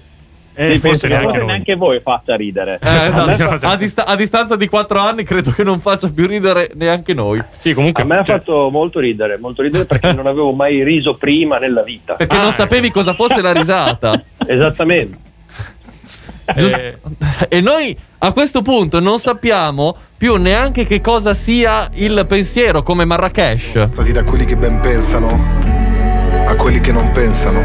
E 0.54 0.72
Sì, 0.74 0.78
forse 0.88 1.06
neanche 1.08 1.36
neanche 1.44 1.74
voi 1.74 2.00
faccia 2.00 2.34
ridere. 2.34 2.78
Eh, 2.80 3.06
esatto. 3.08 3.66
a, 3.66 3.76
dista- 3.76 4.06
a 4.06 4.16
distanza 4.16 4.56
di 4.56 4.66
4 4.66 4.98
anni 4.98 5.24
credo 5.24 5.50
che 5.50 5.64
non 5.64 5.80
faccia 5.80 6.10
più 6.10 6.26
ridere 6.26 6.70
neanche 6.76 7.12
noi. 7.12 7.42
Sì, 7.58 7.74
comunque. 7.74 8.04
A 8.04 8.06
me 8.06 8.18
ha 8.20 8.22
cioè, 8.22 8.38
fatto 8.38 8.70
molto 8.70 9.00
ridere, 9.00 9.36
molto 9.36 9.60
ridere 9.60 9.84
perché 9.84 10.14
non 10.14 10.26
avevo 10.26 10.52
mai 10.52 10.82
riso 10.82 11.16
prima 11.16 11.58
nella 11.58 11.82
vita. 11.82 12.14
Perché 12.14 12.36
Ah, 12.38 12.42
non 12.42 12.52
sapevi 12.52 12.90
cosa 12.90 13.12
fosse 13.12 13.42
la 13.42 13.52
risata. 13.52 14.22
Esattamente. 14.46 15.32
Giust- 16.56 16.74
eh, 16.74 16.98
e 17.48 17.60
noi 17.60 17.96
a 18.18 18.32
questo 18.32 18.62
punto 18.62 19.00
non 19.00 19.18
sappiamo 19.18 19.96
più 20.16 20.36
neanche 20.36 20.86
che 20.86 21.00
cosa 21.00 21.34
sia 21.34 21.88
il 21.94 22.24
pensiero 22.28 22.82
come 22.82 23.04
Marrakesh. 23.04 23.84
Stati 23.84 24.12
da 24.12 24.22
quelli 24.24 24.44
che 24.44 24.56
ben 24.56 24.80
pensano 24.80 25.64
a 26.46 26.56
quelli 26.56 26.80
che 26.80 26.92
non 26.92 27.10
pensano. 27.10 27.60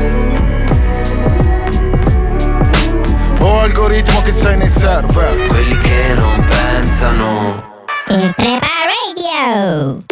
O 3.42 3.60
algoritmo 3.60 4.22
che 4.22 4.32
sei 4.32 4.58
nei 4.58 4.70
server. 4.70 5.48
Quelli 5.48 5.78
che 5.80 6.13
non 6.16 6.46
pensano. 6.48 7.86
Il 8.10 8.34
Prepa 8.36 8.68
Radio! 8.88 10.04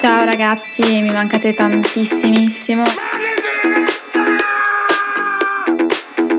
Ciao 0.00 0.24
ragazzi, 0.24 0.82
mi 1.02 1.12
mancate 1.12 1.54
tantissimissimo. 1.54 2.82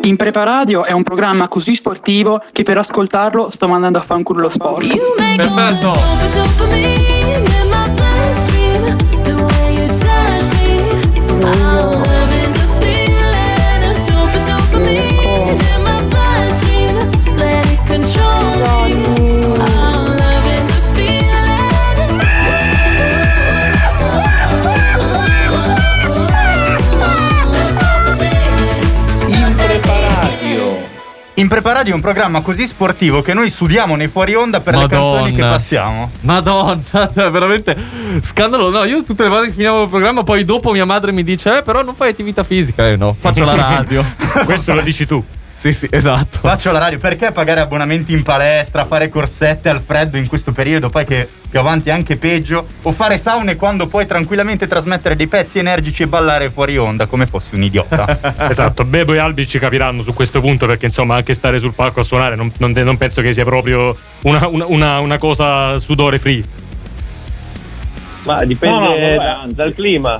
In 0.03 0.15
Preparadio 0.15 0.83
è 0.83 0.93
un 0.93 1.03
programma 1.03 1.47
così 1.47 1.75
sportivo 1.75 2.43
che 2.51 2.63
per 2.63 2.77
ascoltarlo 2.77 3.51
sto 3.51 3.67
mandando 3.67 3.99
a 3.99 4.01
fanculo 4.01 4.41
lo 4.41 4.49
sport. 4.49 4.87
Perfetto. 5.35 5.93
Impreparadio 11.13 12.10
è 31.91 31.93
un 31.93 31.99
programma 31.99 32.41
così 32.41 32.65
sportivo 32.65 33.21
che 33.21 33.33
noi 33.33 33.49
sudiamo 33.49 33.97
nei 33.97 34.07
fuori 34.07 34.35
onda 34.35 34.61
per 34.61 34.77
le 34.77 34.87
canzoni 34.87 35.33
che 35.33 35.41
passiamo. 35.41 36.11
Madonna, 36.21 36.81
cioè, 37.13 37.29
veramente 37.29 37.75
scandalo. 38.21 38.69
No, 38.69 38.85
io 38.85 39.03
tutte 39.03 39.23
le 39.23 39.29
volte 39.29 39.47
che 39.47 39.53
finiamo 39.53 39.83
il 39.83 39.89
programma, 39.89 40.23
poi 40.23 40.45
dopo 40.45 40.71
mia 40.71 40.85
madre 40.85 41.11
mi 41.11 41.23
dice: 41.23 41.57
Eh, 41.57 41.61
però 41.61 41.83
non 41.83 41.93
fai 41.93 42.11
attività 42.11 42.43
fisica. 42.43 42.87
Eh 42.87 42.95
no, 42.95 43.13
faccio 43.19 43.43
la 43.43 43.55
radio. 43.55 44.03
Questo 44.45 44.73
lo 44.73 44.81
dici 44.81 45.05
tu. 45.05 45.21
Sì, 45.61 45.71
sì, 45.73 45.87
esatto. 45.91 46.39
Faccio 46.39 46.71
la 46.71 46.79
radio, 46.79 46.97
perché 46.97 47.31
pagare 47.31 47.59
abbonamenti 47.59 48.13
in 48.13 48.23
palestra, 48.23 48.83
fare 48.83 49.09
corsette 49.09 49.69
al 49.69 49.79
freddo 49.79 50.17
in 50.17 50.25
questo 50.25 50.51
periodo, 50.53 50.89
poi 50.89 51.05
che 51.05 51.27
più 51.51 51.59
avanti 51.59 51.89
è 51.89 51.91
anche 51.91 52.17
peggio, 52.17 52.65
o 52.81 52.91
fare 52.91 53.15
saune 53.15 53.55
quando 53.57 53.85
puoi 53.85 54.07
tranquillamente 54.07 54.65
trasmettere 54.65 55.15
dei 55.15 55.27
pezzi 55.27 55.59
energici 55.59 56.01
e 56.01 56.07
ballare 56.07 56.49
fuori 56.49 56.79
onda 56.79 57.05
come 57.05 57.27
fossi 57.27 57.53
un 57.53 57.61
idiota. 57.61 58.17
esatto, 58.49 58.85
Bebo 58.85 59.13
e 59.13 59.19
Albi 59.19 59.45
ci 59.45 59.59
capiranno 59.59 60.01
su 60.01 60.15
questo 60.15 60.41
punto 60.41 60.65
perché 60.65 60.87
insomma 60.87 61.17
anche 61.17 61.35
stare 61.35 61.59
sul 61.59 61.75
palco 61.75 61.99
a 61.99 62.03
suonare 62.03 62.35
non, 62.35 62.51
non- 62.57 62.71
non 62.71 62.97
penso 62.97 63.21
che 63.21 63.31
sia 63.31 63.43
proprio 63.43 63.95
una, 64.23 64.47
una- 64.47 64.65
una- 64.65 64.99
una 64.99 65.17
cosa 65.19 65.77
sudore 65.77 66.17
free. 66.17 66.43
Ma 68.23 68.43
dipende 68.45 69.15
No, 69.15 69.43
no, 69.45 69.51
dal 69.53 69.75
clima. 69.75 70.19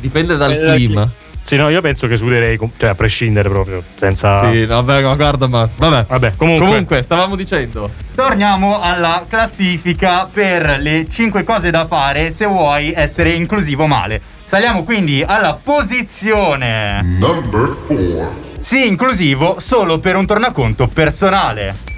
Dipende 0.00 0.36
dal 0.36 0.48
Dipende 0.50 0.66
dal 0.68 0.76
clima. 0.76 1.10
Sì, 1.54 1.60
no, 1.60 1.68
io 1.68 1.80
penso 1.80 2.08
che 2.08 2.16
suderei, 2.16 2.58
cioè 2.76 2.90
a 2.90 2.94
prescindere 2.96 3.48
proprio, 3.48 3.80
senza... 3.94 4.50
Sì, 4.50 4.66
vabbè, 4.66 5.02
ma 5.02 5.14
guarda, 5.14 5.46
ma 5.46 5.68
vabbè. 5.76 6.06
Vabbè, 6.08 6.32
comunque... 6.36 6.66
Comunque, 6.66 7.02
stavamo 7.02 7.36
dicendo. 7.36 7.88
Torniamo 8.12 8.80
alla 8.80 9.24
classifica 9.28 10.26
per 10.26 10.78
le 10.80 11.06
5 11.08 11.44
cose 11.44 11.70
da 11.70 11.86
fare 11.86 12.32
se 12.32 12.44
vuoi 12.46 12.92
essere 12.92 13.30
inclusivo 13.34 13.86
male. 13.86 14.20
Saliamo 14.44 14.82
quindi 14.82 15.22
alla 15.24 15.56
posizione 15.62 17.00
Number 17.02 17.76
4. 17.86 18.34
Sì, 18.58 18.88
inclusivo 18.88 19.60
solo 19.60 20.00
per 20.00 20.16
un 20.16 20.26
tornaconto 20.26 20.88
personale. 20.88 21.93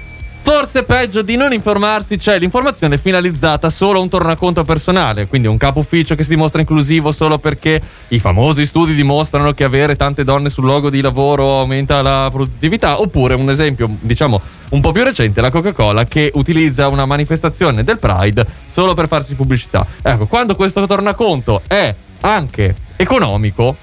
Forse 0.49 0.83
peggio 0.83 1.23
di 1.23 1.35
non 1.35 1.51
informarsi, 1.51 2.15
c'è 2.15 2.39
l'informazione 2.39 2.97
finalizzata 2.97 3.69
solo 3.69 3.99
a 3.99 4.01
un 4.01 4.07
tornaconto 4.07 4.63
personale, 4.63 5.27
quindi 5.27 5.49
un 5.49 5.57
capo 5.57 5.79
ufficio 5.79 6.15
che 6.15 6.23
si 6.23 6.29
dimostra 6.29 6.61
inclusivo 6.61 7.11
solo 7.11 7.37
perché 7.37 7.81
i 8.07 8.17
famosi 8.17 8.65
studi 8.65 8.95
dimostrano 8.95 9.51
che 9.51 9.65
avere 9.65 9.97
tante 9.97 10.23
donne 10.23 10.49
sul 10.49 10.63
logo 10.63 10.89
di 10.89 11.01
lavoro 11.01 11.59
aumenta 11.59 12.01
la 12.01 12.29
produttività, 12.31 13.01
oppure 13.01 13.33
un 13.33 13.49
esempio, 13.49 13.89
diciamo, 13.99 14.39
un 14.69 14.79
po' 14.79 14.93
più 14.93 15.03
recente, 15.03 15.41
la 15.41 15.51
Coca-Cola 15.51 16.05
che 16.05 16.31
utilizza 16.35 16.87
una 16.87 17.05
manifestazione 17.05 17.83
del 17.83 17.99
Pride 17.99 18.47
solo 18.71 18.93
per 18.93 19.09
farsi 19.09 19.35
pubblicità. 19.35 19.85
Ecco, 20.01 20.27
quando 20.27 20.55
questo 20.55 20.87
tornaconto 20.87 21.63
è 21.67 21.93
anche 22.21 22.73
economico, 22.95 23.75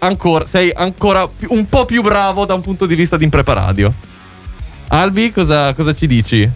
ancora, 0.00 0.46
sei 0.46 0.72
ancora 0.74 1.28
un 1.46 1.68
po' 1.68 1.84
più 1.84 2.02
bravo 2.02 2.44
da 2.44 2.54
un 2.54 2.60
punto 2.60 2.86
di 2.86 2.96
vista 2.96 3.16
di 3.16 3.22
impreparadio. 3.22 4.16
Albi, 4.88 5.30
cosa, 5.32 5.74
cosa 5.74 5.94
ci 5.94 6.06
dici? 6.06 6.48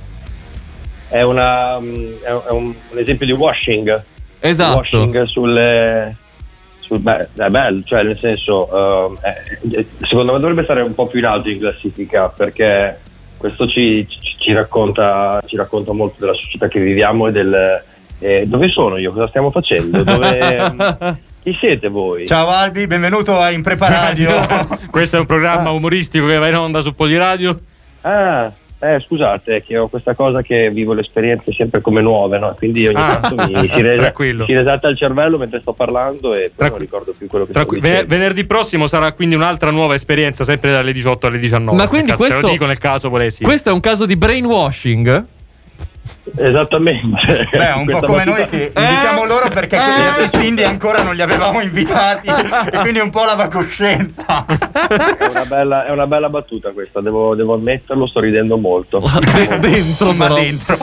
È, 1.09 1.21
una, 1.23 1.79
mm, 1.79 1.95
è 2.23 2.31
un, 2.33 2.43
è 2.49 2.51
un- 2.51 2.75
esempio 2.99 3.27
di 3.27 3.33
washing. 3.33 4.03
Esatto. 4.41 4.77
Washing 4.79 5.25
sulle. 5.25 6.17
Sul, 6.81 6.99
beh, 6.99 7.29
è 7.37 7.49
bello, 7.49 7.83
cioè 7.85 8.03
nel 8.03 8.19
senso, 8.19 9.15
eh, 9.23 9.39
eh, 9.71 9.87
secondo 10.01 10.33
me 10.33 10.41
dovrebbe 10.41 10.65
stare 10.65 10.81
un 10.83 10.95
po' 10.95 11.07
più 11.07 11.21
in 11.21 11.27
alto 11.27 11.49
in 11.49 11.61
classifica 11.61 12.29
perché 12.29 12.99
questo 13.37 13.69
ci, 13.69 14.05
ci- 14.09 14.19
ci 14.39 14.53
racconta, 14.53 15.41
ci 15.47 15.57
racconta 15.57 15.93
molto 15.93 16.17
della 16.19 16.35
società 16.35 16.67
che 16.69 16.81
viviamo 16.81 17.29
e 17.29 17.33
del. 17.33 17.83
eh, 18.19 18.45
dove 18.47 18.69
sono 18.71 18.97
io? 18.97 19.12
Cosa 19.12 19.29
stiamo 19.29 19.51
facendo? 19.53 20.03
Dove, 20.03 20.75
chi 21.45 21.55
siete 21.61 21.89
voi? 21.89 22.27
Ciao 22.27 22.49
Albi, 22.49 22.87
benvenuto 22.89 23.39
a 23.39 23.51
Impreparadio. 23.51 24.31
Questo 24.91 25.17
è 25.17 25.21
un 25.21 25.27
programma 25.27 25.71
umoristico 25.71 26.27
che 26.27 26.39
va 26.39 26.49
in 26.49 26.57
onda 26.57 26.81
su 26.81 26.95
Poliradio. 26.95 27.61
Ah, 28.02 28.52
eh, 28.80 28.99
scusate, 29.06 29.62
che 29.64 29.78
ho 29.78 29.88
questa 29.88 30.14
cosa 30.14 30.42
che 30.42 30.68
vivo 30.71 30.92
le 30.92 31.02
esperienze 31.02 31.52
sempre 31.52 31.80
come 31.80 32.00
nuove, 32.02 32.38
no? 32.38 32.52
Quindi 32.59 32.87
ogni 32.88 32.97
Ah, 32.97 33.21
tanto 33.21 33.47
mi 33.47 33.68
si, 33.73 33.80
resa- 33.80 34.12
si 34.16 34.52
resalta 34.52 34.88
il 34.88 34.97
cervello 34.97 35.38
mentre 35.38 35.61
sto 35.61 35.73
parlando 35.73 36.35
e 36.35 36.50
poi 36.54 36.68
non 36.68 36.78
ricordo 36.78 37.14
più 37.16 37.28
quello 37.28 37.47
che 37.47 37.52
Tranqui- 37.52 37.78
sto 37.78 37.87
dicendo. 37.88 38.09
venerdì 38.14 38.44
prossimo 38.44 38.87
sarà 38.88 39.12
quindi 39.12 39.37
un'altra 39.37 39.71
nuova 39.71 39.94
esperienza, 39.94 40.42
sempre 40.42 40.73
dalle 40.73 40.92
18 40.92 41.28
alle 41.28 41.38
19. 41.38 41.76
Ma 41.76 41.87
quindi 41.87 42.06
Te 42.06 42.12
lo 42.12 42.18
questo- 42.18 42.49
dico 42.49 42.66
nel 42.66 42.78
caso 42.78 43.09
volessi. 43.09 43.44
Questo 43.44 43.71
è 43.71 43.73
un 43.73 43.80
caso 43.80 44.04
di 44.04 44.16
brainwashing? 44.16 45.25
Esattamente. 46.37 47.49
Beh, 47.50 47.73
un 47.76 47.85
po' 47.87 48.00
come 48.06 48.25
noi 48.25 48.47
che 48.47 48.73
invitiamo 48.75 49.25
loro 49.26 49.49
perché 49.49 49.76
a 49.76 50.18
East 50.18 50.40
India 50.42 50.68
ancora 50.68 51.02
non 51.02 51.14
li 51.14 51.23
avevamo 51.23 51.61
invitati 51.61 52.28
e 52.28 52.78
quindi 52.78 53.00
un 53.00 53.11
po' 53.11 53.25
lava 53.25 53.49
coscienza. 53.49 54.44
È 54.47 55.26
una 55.28 55.44
bella, 55.44 55.85
è 55.87 55.90
una 55.90 56.06
bella 56.06 56.28
battuta 56.28 56.71
questa, 56.71 57.00
devo, 57.00 57.35
devo 57.35 57.54
ammetterlo, 57.54 58.06
sto 58.06 58.21
ridendo 58.21 58.56
molto. 58.56 59.02
dentro, 59.61 60.12
Ma 60.12 60.26
però. 60.26 60.35
dentro. 60.37 60.78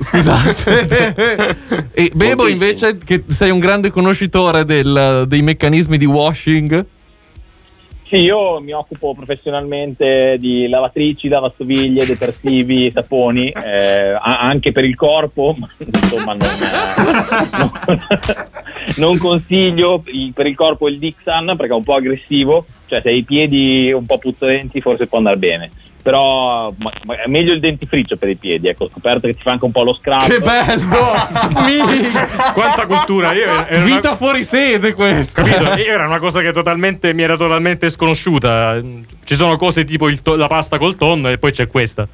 Scusate. 0.00 1.56
e 1.92 2.10
Bebo, 2.14 2.46
invece, 2.46 2.98
che 2.98 3.24
sei 3.28 3.50
un 3.50 3.58
grande 3.58 3.90
conoscitore 3.90 4.64
del- 4.64 5.24
dei 5.26 5.42
meccanismi 5.42 5.98
di 5.98 6.06
washing. 6.06 6.86
Sì, 8.08 8.16
io 8.16 8.58
mi 8.60 8.72
occupo 8.72 9.14
professionalmente 9.14 10.36
di 10.38 10.66
lavatrici, 10.66 11.28
lavastoviglie, 11.28 12.06
detersivi, 12.06 12.90
saponi, 12.94 13.50
eh, 13.50 14.16
anche 14.18 14.72
per 14.72 14.84
il 14.84 14.94
corpo, 14.94 15.54
ma 15.58 15.68
insomma 15.76 16.32
non, 16.32 16.48
non- 17.58 18.46
non 18.96 19.18
consiglio 19.18 20.02
per 20.32 20.46
il 20.46 20.54
corpo 20.54 20.88
il 20.88 20.98
Dixan 20.98 21.54
perché 21.56 21.72
è 21.72 21.76
un 21.76 21.84
po' 21.84 21.96
aggressivo, 21.96 22.64
cioè 22.86 23.02
se 23.02 23.10
hai 23.10 23.18
i 23.18 23.24
piedi 23.24 23.92
un 23.92 24.06
po' 24.06 24.16
puzzolenti 24.16 24.80
forse 24.80 25.06
può 25.06 25.18
andare 25.18 25.36
bene. 25.36 25.70
Però 26.08 26.72
ma- 26.78 26.90
ma 27.04 27.22
è 27.22 27.26
meglio 27.28 27.52
il 27.52 27.60
dentifricio 27.60 28.16
per 28.16 28.30
i 28.30 28.36
piedi, 28.36 28.66
ecco, 28.66 28.84
ho 28.84 28.88
scoperto 28.90 29.26
che 29.26 29.34
ti 29.34 29.42
fa 29.42 29.50
anche 29.50 29.66
un 29.66 29.72
po' 29.72 29.82
lo 29.82 29.92
scrap. 29.92 30.26
Che 30.26 30.40
bello! 30.40 30.96
Quanta 32.54 32.86
cultura! 32.86 33.32
Io 33.34 33.42
era 33.42 33.66
una- 33.68 33.84
Vita 33.84 34.16
fuori 34.16 34.42
sede 34.42 34.94
questa. 34.94 35.42
Capito? 35.42 35.74
Io 35.74 35.92
era 35.92 36.06
una 36.06 36.18
cosa 36.18 36.40
che 36.40 36.50
totalmente, 36.50 37.12
mi 37.12 37.20
era 37.22 37.36
totalmente 37.36 37.90
sconosciuta. 37.90 38.80
Ci 39.22 39.34
sono 39.34 39.56
cose 39.56 39.84
tipo 39.84 40.08
il 40.08 40.22
to- 40.22 40.36
la 40.36 40.46
pasta 40.46 40.78
col 40.78 40.96
tonno 40.96 41.28
e 41.28 41.36
poi 41.36 41.50
c'è 41.52 41.66
questa. 41.66 42.08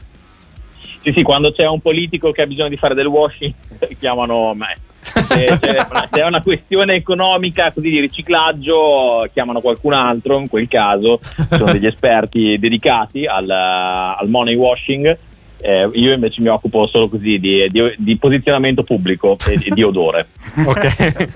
Sì, 1.02 1.12
sì, 1.14 1.22
quando 1.22 1.52
c'è 1.52 1.66
un 1.68 1.80
politico 1.80 2.32
che 2.32 2.42
ha 2.42 2.46
bisogno 2.46 2.70
di 2.70 2.76
fare 2.76 2.94
del 2.94 3.06
washing, 3.06 3.52
chiamano 4.00 4.54
me. 4.54 4.76
Se, 5.04 5.22
se- 5.60 5.86
se 6.12 6.20
è 6.20 6.24
una 6.24 6.40
questione 6.42 6.94
economica 6.94 7.70
così 7.72 7.90
di 7.90 8.00
riciclaggio, 8.00 9.28
chiamano 9.32 9.60
qualcun 9.60 9.92
altro. 9.92 10.38
In 10.38 10.48
quel 10.48 10.66
caso 10.68 11.20
sono 11.50 11.70
degli 11.72 11.86
esperti 11.86 12.58
dedicati 12.58 13.26
al, 13.26 13.48
al 13.50 14.28
money 14.28 14.54
washing. 14.54 15.16
Eh, 15.60 15.88
io 15.94 16.12
invece 16.12 16.42
mi 16.42 16.48
occupo 16.48 16.86
solo 16.86 17.08
così 17.08 17.38
di, 17.38 17.68
di- 17.70 17.94
di 17.96 18.16
posizionamento 18.18 18.82
pubblico 18.82 19.36
e 19.48 19.56
di, 19.56 19.70
di 19.70 19.82
odore. 19.82 20.26
Ok. 20.64 21.28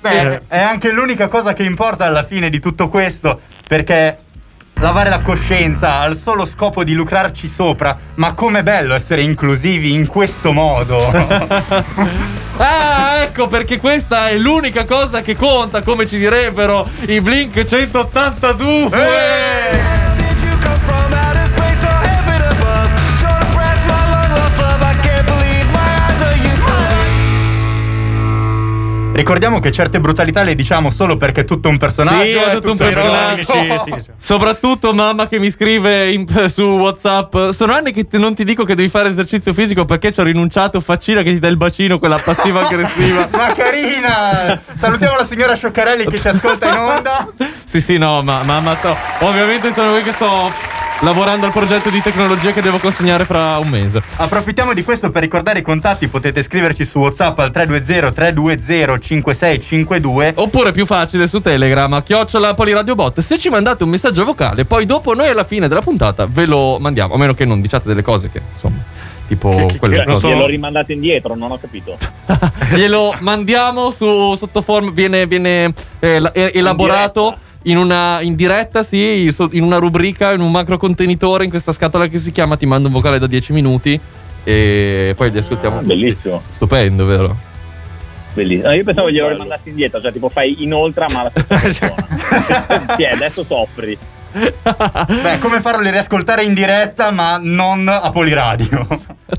Beh, 0.00 0.42
è 0.48 0.58
anche 0.58 0.92
l'unica 0.92 1.26
cosa 1.28 1.52
che 1.54 1.64
importa 1.64 2.04
alla 2.04 2.22
fine 2.22 2.50
di 2.50 2.60
tutto 2.60 2.88
questo, 2.88 3.40
perché 3.66 4.16
lavare 4.80 5.10
la 5.10 5.20
coscienza 5.20 5.98
al 5.98 6.16
solo 6.16 6.44
scopo 6.44 6.84
di 6.84 6.94
lucrarci 6.94 7.48
sopra, 7.48 7.96
ma 8.14 8.32
com'è 8.32 8.62
bello 8.62 8.94
essere 8.94 9.22
inclusivi 9.22 9.92
in 9.92 10.06
questo 10.06 10.52
modo. 10.52 10.98
Ah, 12.60 13.20
ecco 13.22 13.46
perché 13.46 13.78
questa 13.78 14.30
è 14.30 14.36
l'unica 14.36 14.84
cosa 14.84 15.22
che 15.22 15.36
conta, 15.36 15.82
come 15.82 16.08
ci 16.08 16.18
direbbero 16.18 16.88
i 17.06 17.20
Blink 17.20 17.64
182. 17.64 19.97
Ricordiamo 29.18 29.58
che 29.58 29.72
certe 29.72 29.98
brutalità 29.98 30.44
le 30.44 30.54
diciamo 30.54 30.90
solo 30.90 31.16
perché 31.16 31.40
è 31.40 31.44
tutto 31.44 31.68
un 31.68 31.76
personaggio. 31.76 32.22
Sì, 32.22 32.30
è 32.34 32.44
è 32.50 32.54
tutto 32.54 32.70
un 32.70 32.76
personaggio. 32.76 33.52
ironico. 33.52 33.78
Sì, 33.84 33.92
sì, 33.92 34.00
sì. 34.04 34.10
Soprattutto 34.16 34.94
mamma 34.94 35.26
che 35.26 35.40
mi 35.40 35.50
scrive 35.50 36.12
in- 36.12 36.48
su 36.48 36.62
WhatsApp. 36.62 37.50
Sono 37.50 37.72
anni 37.74 37.90
che 37.92 38.06
ti- 38.06 38.16
non 38.16 38.36
ti 38.36 38.44
dico 38.44 38.62
che 38.62 38.76
devi 38.76 38.88
fare 38.88 39.08
esercizio 39.08 39.52
fisico 39.52 39.84
perché 39.84 40.12
ci 40.12 40.20
ho 40.20 40.22
rinunciato. 40.22 40.78
Faccina 40.80 41.22
che 41.22 41.32
ti 41.32 41.40
dà 41.40 41.48
il 41.48 41.56
bacino, 41.56 41.98
quella 41.98 42.16
passiva 42.18 42.64
aggressiva. 42.64 43.28
Ma 43.36 43.52
carina! 43.54 44.60
Salutiamo 44.78 45.16
la 45.16 45.24
signora 45.24 45.56
Scioccarelli 45.56 46.06
che 46.06 46.20
ci 46.20 46.28
ascolta 46.28 46.68
in 46.70 46.76
onda. 46.76 47.28
sì, 47.64 47.80
sì, 47.80 47.98
no, 47.98 48.22
ma 48.22 48.40
mamma 48.44 48.76
sto. 48.76 48.96
Ovviamente 49.20 49.72
sono 49.72 49.96
io 49.96 50.02
che 50.04 50.12
sto 50.12 50.48
lavorando 51.02 51.46
al 51.46 51.52
progetto 51.52 51.90
di 51.90 52.00
tecnologia 52.02 52.52
che 52.52 52.60
devo 52.60 52.78
consegnare 52.78 53.24
fra 53.24 53.58
un 53.58 53.68
mese. 53.68 54.02
Approfittiamo 54.16 54.74
di 54.74 54.82
questo 54.82 55.10
per 55.10 55.22
ricordare 55.22 55.60
i 55.60 55.62
contatti, 55.62 56.08
potete 56.08 56.42
scriverci 56.42 56.84
su 56.84 56.98
WhatsApp 56.98 57.38
al 57.38 57.50
320 57.50 58.12
320 58.14 59.00
5652 59.00 60.32
Oppure 60.36 60.72
più 60.72 60.84
facile 60.86 61.28
su 61.28 61.40
Telegram, 61.40 61.92
a 61.92 62.02
chiocciola 62.02 62.54
Poliradiobot. 62.54 63.20
Se 63.20 63.38
ci 63.38 63.48
mandate 63.48 63.84
un 63.84 63.90
messaggio 63.90 64.24
vocale, 64.24 64.64
poi 64.64 64.86
dopo 64.86 65.14
noi 65.14 65.28
alla 65.28 65.44
fine 65.44 65.68
della 65.68 65.82
puntata 65.82 66.26
ve 66.26 66.46
lo 66.46 66.78
mandiamo. 66.78 67.14
A 67.14 67.18
meno 67.18 67.34
che 67.34 67.44
non 67.44 67.60
diciate 67.60 67.86
delle 67.88 68.02
cose 68.02 68.30
che, 68.30 68.40
insomma, 68.52 68.78
tipo 69.28 69.50
Che- 69.50 69.66
che- 69.66 69.78
quelle 69.78 69.96
che 69.98 70.04
non 70.04 70.14
cose. 70.14 70.20
so- 70.28 70.28
Gliel'ho 70.34 70.46
rimandato 70.46 70.92
indietro, 70.92 71.34
non 71.36 71.52
ho 71.52 71.58
capito. 71.58 71.96
Glielo 72.74 73.14
mandiamo 73.20 73.90
su, 73.90 74.34
sotto 74.34 74.62
forma, 74.62 74.90
viene, 74.90 75.26
viene 75.26 75.72
eh, 76.00 76.22
eh, 76.32 76.50
elaborato 76.54 77.36
in 77.62 77.76
una 77.76 78.20
in 78.20 78.34
diretta, 78.34 78.82
sì, 78.82 79.32
in 79.50 79.62
una 79.62 79.78
rubrica, 79.78 80.32
in 80.32 80.40
un 80.40 80.50
macro 80.50 80.76
contenitore, 80.76 81.44
in 81.44 81.50
questa 81.50 81.72
scatola 81.72 82.06
che 82.06 82.18
si 82.18 82.30
chiama 82.32 82.56
Ti 82.56 82.66
mando 82.66 82.88
un 82.88 82.94
vocale 82.94 83.18
da 83.18 83.26
10 83.26 83.52
minuti. 83.52 84.00
E 84.44 85.12
poi 85.16 85.30
li 85.30 85.38
ascoltiamo. 85.38 85.78
Ah, 85.78 85.82
bellissimo. 85.82 86.42
Stupendo, 86.48 87.04
vero? 87.04 87.36
Bellissimo. 88.32 88.68
No, 88.68 88.74
io 88.74 88.84
pensavo 88.84 89.10
glielo 89.10 89.28
rimandassi 89.28 89.68
indietro, 89.70 90.00
cioè 90.00 90.12
tipo 90.12 90.28
fai 90.28 90.62
inoltre 90.62 91.06
ma 91.12 91.20
alla 91.20 91.30
stessa 91.30 91.58
persona. 91.60 92.94
sì, 92.96 93.04
adesso 93.04 93.42
soffri. 93.44 93.98
Beh, 94.32 95.38
come 95.40 95.60
farlo 95.60 95.90
riascoltare 95.90 96.44
in 96.44 96.54
diretta, 96.54 97.10
ma 97.10 97.38
non 97.42 97.88
a 97.88 98.10
Poliradio. 98.10 98.86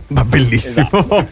Ma 0.07 0.23
bellissimo. 0.23 0.87
Esatto. 0.91 1.27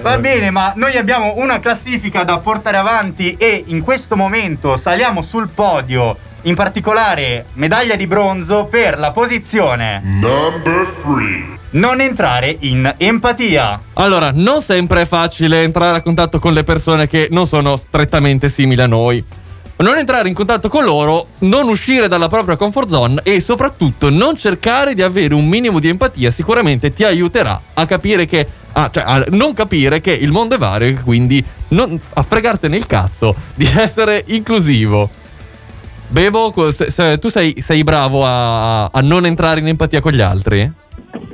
Va 0.00 0.18
bene, 0.18 0.50
ma 0.50 0.72
noi 0.76 0.96
abbiamo 0.96 1.34
una 1.36 1.58
classifica 1.58 2.22
da 2.22 2.38
portare 2.38 2.76
avanti 2.76 3.34
e 3.38 3.64
in 3.66 3.82
questo 3.82 4.16
momento 4.16 4.76
saliamo 4.76 5.22
sul 5.22 5.50
podio. 5.52 6.16
In 6.42 6.54
particolare, 6.54 7.46
medaglia 7.54 7.96
di 7.96 8.06
bronzo 8.06 8.66
per 8.66 8.98
la 8.98 9.10
posizione 9.10 10.00
Number 10.04 10.86
3. 10.86 11.58
non 11.70 12.00
entrare 12.00 12.56
in 12.60 12.94
empatia. 12.96 13.80
Allora, 13.94 14.30
non 14.32 14.62
sempre 14.62 15.02
è 15.02 15.06
facile 15.06 15.62
entrare 15.62 15.98
a 15.98 16.02
contatto 16.02 16.38
con 16.38 16.52
le 16.52 16.62
persone 16.62 17.08
che 17.08 17.26
non 17.32 17.46
sono 17.46 17.76
strettamente 17.76 18.48
simili 18.48 18.80
a 18.80 18.86
noi. 18.86 19.22
Non 19.80 19.96
entrare 19.96 20.28
in 20.28 20.34
contatto 20.34 20.68
con 20.68 20.82
loro, 20.82 21.28
non 21.40 21.68
uscire 21.68 22.08
dalla 22.08 22.28
propria 22.28 22.56
comfort 22.56 22.88
zone 22.88 23.20
e 23.22 23.40
soprattutto 23.40 24.10
non 24.10 24.36
cercare 24.36 24.94
di 24.94 25.02
avere 25.02 25.34
un 25.34 25.46
minimo 25.46 25.78
di 25.78 25.88
empatia 25.88 26.32
sicuramente 26.32 26.92
ti 26.92 27.04
aiuterà 27.04 27.60
a 27.74 27.86
capire 27.86 28.26
che 28.26 28.44
ah, 28.72 28.90
cioè 28.92 29.02
a 29.06 29.24
non 29.30 29.54
capire 29.54 30.00
che 30.00 30.12
il 30.12 30.30
mondo 30.30 30.54
è 30.54 30.58
vario 30.58 30.88
e 30.88 30.94
quindi 30.94 31.44
non, 31.68 31.98
a 32.14 32.22
fregartene 32.22 32.76
il 32.76 32.86
cazzo 32.86 33.34
di 33.54 33.66
essere 33.76 34.24
inclusivo. 34.26 35.08
Bevo, 36.10 36.70
se- 36.70 36.90
se- 36.90 37.18
tu 37.18 37.28
sei, 37.28 37.54
sei 37.60 37.82
bravo 37.82 38.24
a, 38.24 38.86
a 38.86 39.00
non 39.02 39.26
entrare 39.26 39.60
in 39.60 39.68
empatia 39.68 40.00
con 40.00 40.12
gli 40.12 40.22
altri? 40.22 40.72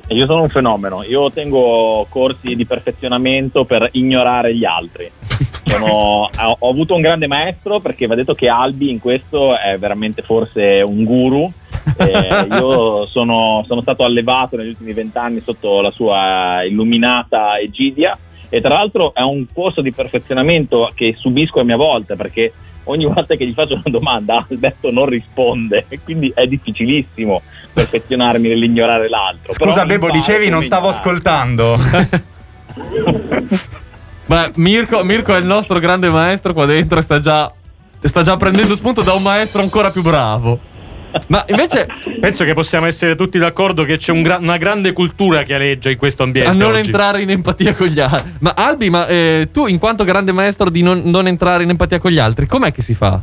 Io 0.09 0.27
sono 0.27 0.43
un 0.43 0.49
fenomeno, 0.49 1.03
io 1.03 1.31
tengo 1.31 2.07
corsi 2.09 2.55
di 2.55 2.67
perfezionamento 2.67 3.65
per 3.65 3.89
ignorare 3.93 4.55
gli 4.55 4.65
altri. 4.65 5.11
Sono- 5.65 6.29
ho, 6.29 6.57
ho 6.59 6.69
avuto 6.69 6.95
un 6.95 7.01
grande 7.01 7.27
maestro 7.27 7.81
perché 7.81 8.07
va 8.07 8.15
detto 8.15 8.35
che 8.35 8.49
Albi 8.49 8.91
in 8.91 8.99
questo 8.99 9.57
è 9.57 9.79
veramente 9.79 10.23
forse 10.23 10.83
un 10.85 11.05
guru. 11.05 11.51
Eh, 11.97 12.47
io 12.51 13.07
sono, 13.07 13.65
sono 13.67 13.81
stato 13.83 14.05
allevato 14.05 14.57
negli 14.57 14.69
ultimi 14.69 14.93
vent'anni 14.93 15.43
sotto 15.45 15.81
la 15.81 15.91
sua 15.91 16.65
illuminata 16.65 17.59
egidia 17.59 18.19
e 18.49 18.61
tra 18.61 18.75
l'altro 18.75 19.15
è 19.15 19.21
un 19.21 19.47
corso 19.53 19.81
di 19.81 19.93
perfezionamento 19.93 20.91
che 20.95 21.15
subisco 21.17 21.61
a 21.61 21.65
mia 21.65 21.77
volta 21.77 22.17
perché 22.17 22.53
ogni 22.85 23.05
volta 23.05 23.35
che 23.37 23.47
gli 23.47 23.53
faccio 23.53 23.75
una 23.75 23.83
domanda 23.87 24.47
Alberto 24.49 24.91
non 24.91 25.07
risponde 25.07 25.87
e 25.89 26.01
quindi 26.01 26.33
è 26.35 26.47
difficilissimo 26.47 27.43
perfezionarmi 27.73 28.49
nell'ignorare 28.49 29.09
l'altro. 29.09 29.53
Scusa, 29.53 29.85
Però 29.85 29.87
Bebo, 29.87 30.11
dicevi 30.11 30.49
non 30.49 30.63
stavo 30.63 30.89
ascoltando. 30.89 31.79
Beh, 34.27 34.53
Mirko, 34.57 35.05
Mirko 35.05 35.35
è 35.35 35.39
il 35.39 35.45
nostro 35.45 35.79
grande 35.79 36.09
maestro 36.09 36.55
qua 36.55 36.65
dentro 36.65 36.99
e 36.99 37.03
sta 37.03 37.21
già, 37.21 37.53
sta 38.01 38.23
già 38.23 38.37
prendendo 38.37 38.75
spunto 38.75 39.03
da 39.03 39.13
un 39.13 39.23
maestro 39.23 39.61
ancora 39.61 39.91
più 39.91 40.03
bravo. 40.03 40.73
Ma 41.29 41.45
invece 41.49 41.87
Penso 42.21 42.45
che 42.45 42.55
possiamo 42.55 42.87
essere 42.87 43.17
tutti 43.17 43.39
d'accordo 43.39 43.85
che 43.85 43.99
c'è 43.99 44.13
un 44.13 44.23
gra- 44.23 44.39
una 44.39 44.57
grande 44.57 44.93
cultura 44.93 45.43
che 45.43 45.55
aleggia 45.55 45.91
in 45.91 45.97
questo 45.97 46.23
ambiente. 46.23 46.51
a 46.51 46.53
non 46.55 46.75
oggi. 46.75 46.87
entrare 46.87 47.23
in 47.23 47.31
empatia 47.31 47.75
con 47.75 47.87
gli 47.87 48.01
altri. 48.01 48.33
Ma 48.41 48.55
Albi, 48.57 48.91
ma 48.91 49.07
eh, 49.07 49.49
tu 49.53 49.67
in 49.67 49.79
quanto 49.79 50.05
grande 50.05 50.33
maestro 50.33 50.71
di 50.71 50.83
non, 50.83 51.03
non 51.05 51.27
entrare 51.27 51.65
in 51.65 51.71
empatia 51.71 51.99
con 51.99 52.11
gli 52.11 52.19
altri, 52.19 52.47
com'è 52.47 52.73
che 52.73 52.83
si 52.83 52.95
fa? 52.95 53.21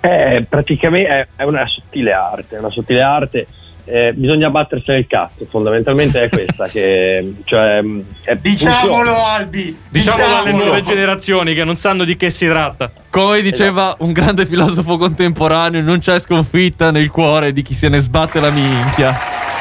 Eh, 0.00 0.46
praticamente 0.48 1.10
è, 1.10 1.26
è 1.36 1.42
una 1.42 1.66
sottile 1.66 2.12
arte, 2.12 2.56
è 2.56 2.58
una 2.60 2.70
sottile 2.70 3.02
arte. 3.02 3.46
Eh, 3.88 4.12
bisogna 4.14 4.50
battersene 4.50 4.98
il 4.98 5.06
cazzo, 5.06 5.46
fondamentalmente 5.48 6.24
è 6.24 6.28
questa 6.28 6.66
che 6.66 7.34
cioè, 7.44 7.80
mh, 7.80 8.04
è, 8.22 8.34
Diciamolo, 8.34 8.94
funziona. 8.94 9.26
Albi! 9.26 9.78
Diciamolo 9.88 10.24
alle 10.24 10.34
diciamolo. 10.42 10.64
nuove 10.64 10.82
generazioni 10.82 11.54
che 11.54 11.62
non 11.62 11.76
sanno 11.76 12.02
di 12.02 12.16
che 12.16 12.30
si 12.30 12.46
tratta. 12.48 12.90
Come 13.10 13.40
diceva 13.42 13.94
un 14.00 14.10
grande 14.12 14.44
filosofo 14.44 14.96
contemporaneo, 14.96 15.82
non 15.82 16.00
c'è 16.00 16.18
sconfitta 16.18 16.90
nel 16.90 17.10
cuore 17.10 17.52
di 17.52 17.62
chi 17.62 17.74
se 17.74 17.88
ne 17.88 18.00
sbatte 18.00 18.40
la 18.40 18.50
minchia. 18.50 19.10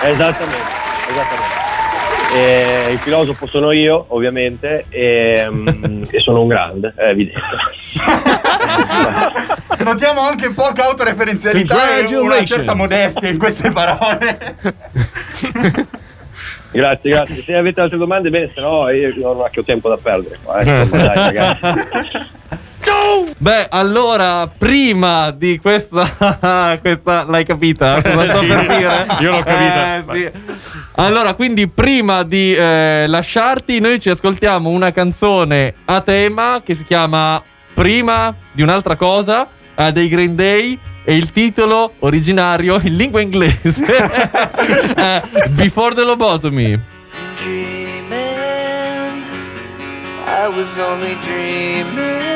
Esattamente, 0.03 0.73
esattamente. 1.07 1.54
E 2.35 2.91
il 2.91 2.97
filosofo 2.97 3.47
sono 3.47 3.71
io, 3.71 4.07
ovviamente, 4.09 4.83
e, 4.89 5.47
mm, 5.49 6.03
e 6.11 6.19
sono 6.19 6.41
un 6.41 6.49
grande, 6.49 6.93
è 6.93 7.05
evidente. 7.05 7.39
Notiamo 9.85 10.19
anche 10.19 10.51
poca 10.51 10.83
autoreferenzialità 10.83 11.97
e 11.97 12.13
una 12.17 12.43
certa 12.43 12.73
modestia 12.73 13.29
in 13.29 13.37
queste 13.37 13.71
parole. 13.71 14.55
Grazie, 16.75 17.09
grazie. 17.09 17.41
Se 17.41 17.55
avete 17.55 17.79
altre 17.79 17.97
domande, 17.97 18.29
bene, 18.29 18.51
se 18.53 18.59
no 18.59 18.89
io 18.89 19.13
non 19.15 19.39
ho 19.39 19.49
tempo 19.63 19.87
da 19.87 19.95
perdere. 19.95 20.39
qua, 20.43 20.59
eh. 20.59 20.65
Dai, 20.65 21.15
ragazzi. 21.15 21.61
Beh, 23.37 23.67
allora, 23.69 24.47
prima 24.47 25.31
di 25.31 25.59
questa. 25.59 26.77
questa 26.81 27.25
l'hai 27.27 27.45
capita? 27.45 27.99
Cosa 28.03 28.23
sto 28.31 28.41
Sì, 28.41 28.47
per 28.47 28.65
dire? 28.65 29.05
io 29.19 29.31
l'ho 29.31 29.43
capita. 29.43 29.97
Eh, 29.97 30.03
sì. 30.13 30.31
Allora, 30.95 31.33
quindi 31.33 31.67
prima 31.67 32.23
di 32.23 32.53
eh, 32.53 33.05
lasciarti, 33.07 33.79
noi 33.79 33.99
ci 33.99 34.09
ascoltiamo 34.09 34.69
una 34.69 34.91
canzone 34.91 35.73
a 35.85 36.01
tema 36.01 36.61
che 36.63 36.73
si 36.73 36.83
chiama 36.83 37.41
Prima 37.73 38.33
di 38.53 38.61
un'altra 38.61 38.95
cosa, 38.95 39.47
eh, 39.75 39.91
dei 39.91 40.07
Green 40.07 40.35
Day. 40.35 40.79
E 41.07 41.15
il 41.15 41.31
titolo 41.31 41.93
originario 41.99 42.79
in 42.81 42.95
lingua 42.95 43.21
inglese 43.21 43.85
è 44.95 45.21
Before 45.49 45.93
the 45.93 46.01
Lobotomy. 46.03 46.79
I 50.27 50.47
was 50.47 50.79
only 50.79 51.15
dreaming. 51.21 52.34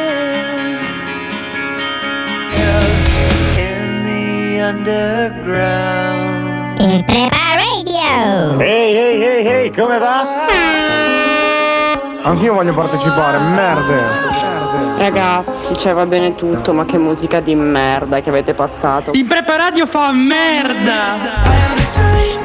Il 6.81 7.03
Prepa 7.05 7.37
Radio. 7.55 8.59
Ehi, 8.59 8.95
ehi, 8.95 9.23
ehi, 9.23 9.47
ehi, 9.47 9.71
come 9.71 9.97
va? 9.97 10.23
Anch'io 12.23 12.53
voglio 12.53 12.73
partecipare, 12.73 13.37
merde. 13.39 14.01
Ragazzi, 14.97 15.77
cioè 15.77 15.93
va 15.93 16.05
bene 16.05 16.35
tutto, 16.35 16.73
ma 16.73 16.85
che 16.85 16.97
musica 16.97 17.39
di 17.39 17.55
merda 17.55 18.19
che 18.21 18.29
avete 18.29 18.53
passato. 18.53 19.11
Il 19.13 19.25
preparadio 19.25 19.85
fa 19.85 20.11
merda! 20.11 21.57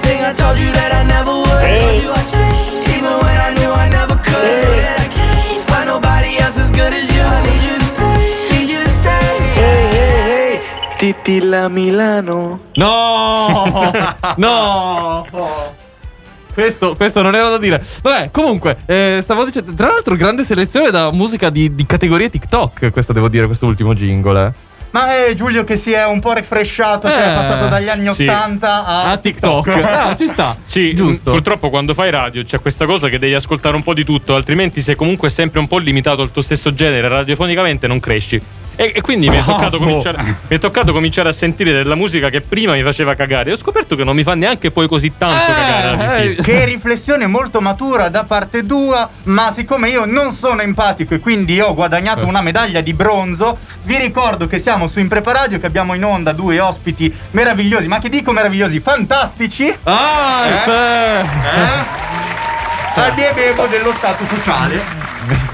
Think 0.02 0.20
I 0.20 0.34
stay. 11.04 11.14
Titilla 11.22 11.68
Milano. 11.68 12.60
No! 12.74 13.90
no! 14.36 15.26
Questo, 16.52 16.94
questo 16.94 17.20
non 17.20 17.34
era 17.34 17.48
da 17.48 17.58
dire. 17.58 17.84
Vabbè, 18.02 18.30
comunque, 18.30 18.76
eh, 18.86 19.18
stavo 19.22 19.44
dicendo. 19.44 19.74
Tra 19.74 19.88
l'altro, 19.88 20.14
grande 20.14 20.44
selezione 20.44 20.90
da 20.90 21.10
musica 21.10 21.50
di, 21.50 21.74
di 21.74 21.84
categorie 21.84 22.30
TikTok. 22.30 22.90
Questo 22.92 23.12
devo 23.12 23.28
dire, 23.28 23.46
questo 23.46 23.66
ultimo 23.66 23.92
jingle. 23.94 24.46
eh. 24.46 24.72
Ma 24.92 25.08
è 25.26 25.34
Giulio 25.34 25.64
che 25.64 25.76
si 25.76 25.90
è 25.90 26.06
un 26.06 26.20
po' 26.20 26.32
refresciato, 26.34 27.08
cioè 27.08 27.18
Eh, 27.18 27.32
è 27.32 27.34
passato 27.34 27.66
dagli 27.66 27.88
anni 27.88 28.08
sì. 28.14 28.22
80 28.28 28.86
a, 28.86 29.10
A 29.10 29.16
TikTok. 29.16 29.66
Ah, 29.82 30.14
ci 30.16 30.28
sta. 30.28 30.56
Sì, 30.62 30.94
Giusto. 30.94 31.30
mh, 31.30 31.32
purtroppo 31.34 31.68
quando 31.68 31.94
fai 31.94 32.10
radio 32.12 32.44
c'è 32.44 32.60
questa 32.60 32.86
cosa 32.86 33.08
che 33.08 33.18
devi 33.18 33.34
ascoltare 33.34 33.74
un 33.74 33.82
po' 33.82 33.92
di 33.92 34.04
tutto, 34.04 34.36
altrimenti 34.36 34.80
sei 34.80 34.94
comunque 34.94 35.30
sempre 35.30 35.58
un 35.58 35.66
po' 35.66 35.78
limitato 35.78 36.22
al 36.22 36.30
tuo 36.30 36.42
stesso 36.42 36.72
genere, 36.72 37.08
radiofonicamente 37.08 37.88
non 37.88 37.98
cresci. 37.98 38.40
E, 38.76 38.92
e 38.96 39.00
quindi 39.02 39.28
mi 39.28 39.36
è, 39.36 39.44
toccato 39.44 39.70
Bravo. 39.70 39.84
cominciare, 39.84 40.22
mi 40.22 40.56
è 40.56 40.58
toccato 40.58 40.92
cominciare 40.92 41.28
a 41.28 41.32
sentire 41.32 41.72
della 41.72 41.94
musica 41.94 42.28
che 42.28 42.40
prima 42.40 42.72
mi 42.74 42.82
faceva 42.82 43.14
cagare. 43.14 43.50
E 43.50 43.52
ho 43.52 43.56
scoperto 43.56 43.94
che 43.96 44.02
non 44.04 44.16
mi 44.16 44.22
fa 44.24 44.34
neanche 44.34 44.70
poi 44.70 44.88
così 44.88 45.12
tanto 45.16 45.52
Eh, 45.52 45.54
cagare. 45.54 46.28
fine. 46.30 46.42
Che 46.42 46.64
riflessione 46.64 47.26
molto 47.26 47.60
matura 47.60 48.08
da 48.08 48.24
parte 48.24 48.66
tua, 48.66 49.08
ma 49.24 49.50
siccome 49.50 49.88
io 49.90 50.04
non 50.06 50.32
sono 50.32 50.60
empatico 50.62 51.14
e 51.14 51.20
quindi 51.20 51.60
ho 51.60 51.72
guadagnato 51.74 52.26
una 52.26 52.40
medaglia 52.40 52.80
di 52.80 52.94
bronzo, 52.94 53.58
vi 53.84 53.96
ricordo 53.98 54.46
che 54.46 54.58
siamo 54.58 54.88
su 54.88 54.98
Impreparadio, 54.98 55.58
che 55.60 55.66
abbiamo 55.66 55.94
in 55.94 56.04
onda 56.04 56.32
due 56.32 56.58
ospiti 56.60 57.12
meravigliosi, 57.32 57.86
ma 57.86 58.00
che 58.00 58.08
dico 58.08 58.32
meravigliosi, 58.32 58.80
fantastici, 58.80 59.72
Ah, 59.84 60.42
Eh? 60.46 61.24
sì. 62.94 63.00
Albi 63.00 63.22
e 63.22 63.32
Bebo 63.34 63.66
dello 63.66 63.92
Stato 63.92 64.24
Sociale. 64.24 65.52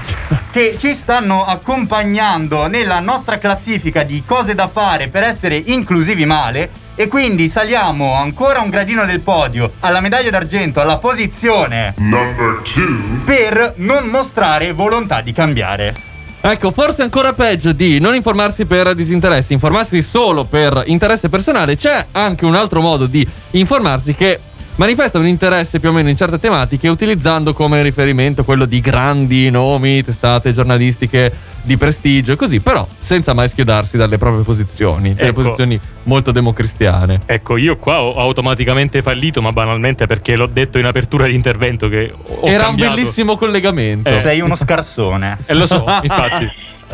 Che 0.51 0.75
ci 0.77 0.91
stanno 0.91 1.45
accompagnando 1.45 2.67
nella 2.67 2.99
nostra 2.99 3.37
classifica 3.37 4.03
di 4.03 4.21
cose 4.25 4.53
da 4.53 4.67
fare 4.67 5.07
per 5.07 5.23
essere 5.23 5.55
inclusivi 5.55 6.25
male. 6.25 6.69
E 6.95 7.07
quindi 7.07 7.47
saliamo 7.47 8.13
ancora 8.13 8.59
un 8.59 8.69
gradino 8.69 9.05
del 9.05 9.21
podio 9.21 9.71
alla 9.79 10.01
medaglia 10.01 10.29
d'argento, 10.29 10.81
alla 10.81 10.97
posizione 10.97 11.93
Number 11.99 12.61
2. 12.63 13.23
per 13.23 13.75
non 13.77 14.07
mostrare 14.07 14.73
volontà 14.73 15.21
di 15.21 15.31
cambiare. 15.31 15.93
Ecco, 16.41 16.71
forse 16.71 17.01
ancora 17.01 17.31
peggio 17.31 17.71
di 17.71 17.99
non 17.99 18.13
informarsi 18.13 18.65
per 18.65 18.93
disinteresse, 18.93 19.53
informarsi 19.53 20.01
solo 20.01 20.43
per 20.43 20.83
interesse 20.87 21.29
personale. 21.29 21.77
C'è 21.77 22.07
anche 22.11 22.43
un 22.43 22.55
altro 22.55 22.81
modo 22.81 23.05
di 23.05 23.25
informarsi 23.51 24.15
che 24.15 24.37
manifesta 24.81 25.19
un 25.19 25.27
interesse 25.27 25.79
più 25.79 25.89
o 25.89 25.91
meno 25.91 26.09
in 26.09 26.17
certe 26.17 26.39
tematiche 26.39 26.87
utilizzando 26.87 27.53
come 27.53 27.83
riferimento 27.83 28.43
quello 28.43 28.65
di 28.65 28.81
grandi 28.81 29.51
nomi, 29.51 30.01
testate 30.01 30.53
giornalistiche 30.53 31.31
di 31.63 31.77
prestigio 31.77 32.33
e 32.33 32.35
così, 32.35 32.59
però 32.59 32.87
senza 32.99 33.33
mai 33.33 33.47
schiodarsi 33.47 33.97
dalle 33.97 34.17
proprie 34.17 34.43
posizioni, 34.43 35.13
delle 35.13 35.29
Ecco. 35.29 35.41
posizioni 35.41 35.79
molto 36.03 36.31
democristiane. 36.31 37.21
Ecco, 37.25 37.57
io 37.57 37.77
qua 37.77 38.01
ho 38.01 38.15
automaticamente 38.15 39.01
fallito, 39.01 39.41
ma 39.41 39.51
banalmente 39.51 40.05
perché 40.07 40.35
l'ho 40.35 40.47
detto 40.47 40.77
in 40.79 40.85
apertura 40.85 41.27
di 41.27 41.35
intervento 41.35 41.87
che 41.89 42.11
ho 42.13 42.47
Era 42.47 42.63
cambiato. 42.65 42.89
un 42.91 42.95
bellissimo 42.97 43.37
collegamento. 43.37 44.09
Eh. 44.09 44.15
Sei 44.15 44.39
uno 44.41 44.55
scarsone. 44.55 45.37
E 45.45 45.53
lo 45.53 45.65
so, 45.65 45.85
infatti. 46.01 46.49